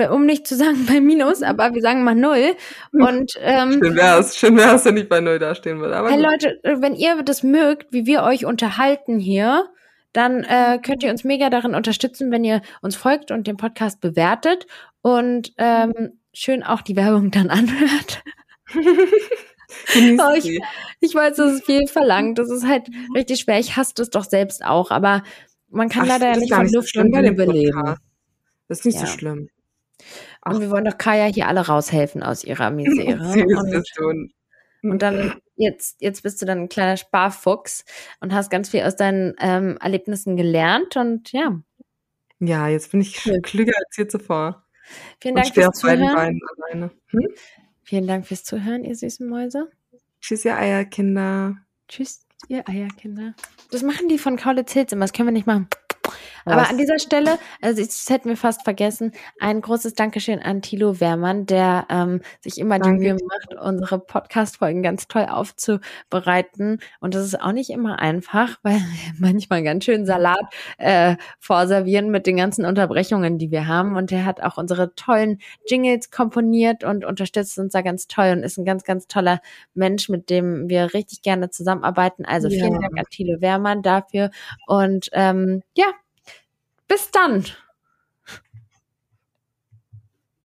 [0.00, 2.54] um nicht zu sagen bei Minus, aber wir sagen mal Null.
[2.92, 5.96] Und ähm, Schön wär's, schön wär's, wenn ich bei Null dastehen würde.
[5.96, 6.26] Aber Hey gut.
[6.26, 9.66] Leute, wenn ihr das mögt, wie wir euch unterhalten hier,
[10.12, 14.00] dann äh, könnt ihr uns mega darin unterstützen, wenn ihr uns folgt und den Podcast
[14.00, 14.66] bewertet
[15.02, 18.22] und ähm, schön auch die Werbung dann anhört.
[20.18, 20.60] Oh, ich-.
[21.00, 22.38] Ich weiß, das ist viel verlangt.
[22.38, 23.58] Das ist halt richtig schwer.
[23.58, 25.22] Ich hasse das doch selbst auch, aber
[25.68, 27.96] man kann Ach, leider ja nicht von Luft und Liebe leben.
[28.68, 29.06] Das ist nicht Ja.
[29.06, 29.48] so schlimm.
[30.46, 33.18] Und wir wollen doch Kaya hier alle raushelfen aus ihrer Misere.
[33.32, 34.32] Sie ist und, es schon.
[34.82, 37.84] und dann jetzt, jetzt bist du dann ein kleiner Sparfuchs
[38.20, 41.60] und hast ganz viel aus deinen ähm, Erlebnissen gelernt und ja,
[42.38, 43.40] Ja, jetzt bin ich Cool.
[43.42, 44.64] klüger als je zuvor.
[45.20, 46.16] vielen Dank stehe fürs auf beiden Zuhören.
[46.16, 46.90] Beinen alleine.
[47.08, 47.28] Hm?
[47.82, 49.70] Vielen Dank fürs Zuhören, ihr süßen Mäuse.
[50.20, 51.56] Tschüss, ihr Eierkinder.
[51.88, 53.34] Tschüss, ihr Eierkinder.
[53.70, 55.68] Das machen die von Kaulitz Hills immer, das können wir nicht machen.
[56.46, 56.70] Aber Was?
[56.70, 61.44] an dieser Stelle, also das hätten wir fast vergessen, ein großes Dankeschön an Thilo Wehrmann,
[61.44, 66.78] der ähm, sich immer Danke, die Mühe macht, unsere Podcast-Folgen ganz toll aufzubereiten.
[67.00, 70.38] Und das ist auch nicht immer einfach, weil wir manchmal ganz schön Salat
[70.78, 73.96] äh, vorservieren mit den ganzen Unterbrechungen, die wir haben.
[73.96, 75.38] Und er hat auch unsere tollen
[75.68, 79.40] Jingles komponiert und unterstützt uns da ganz toll und ist ein ganz, ganz toller
[79.74, 82.24] Mensch, mit dem wir richtig gerne zusammenarbeiten.
[82.24, 82.78] Also vielen Ja.
[82.80, 84.30] Dank an Thilo Wehrmann dafür.
[84.68, 85.86] Und ähm, ja,
[86.88, 87.44] bis dann.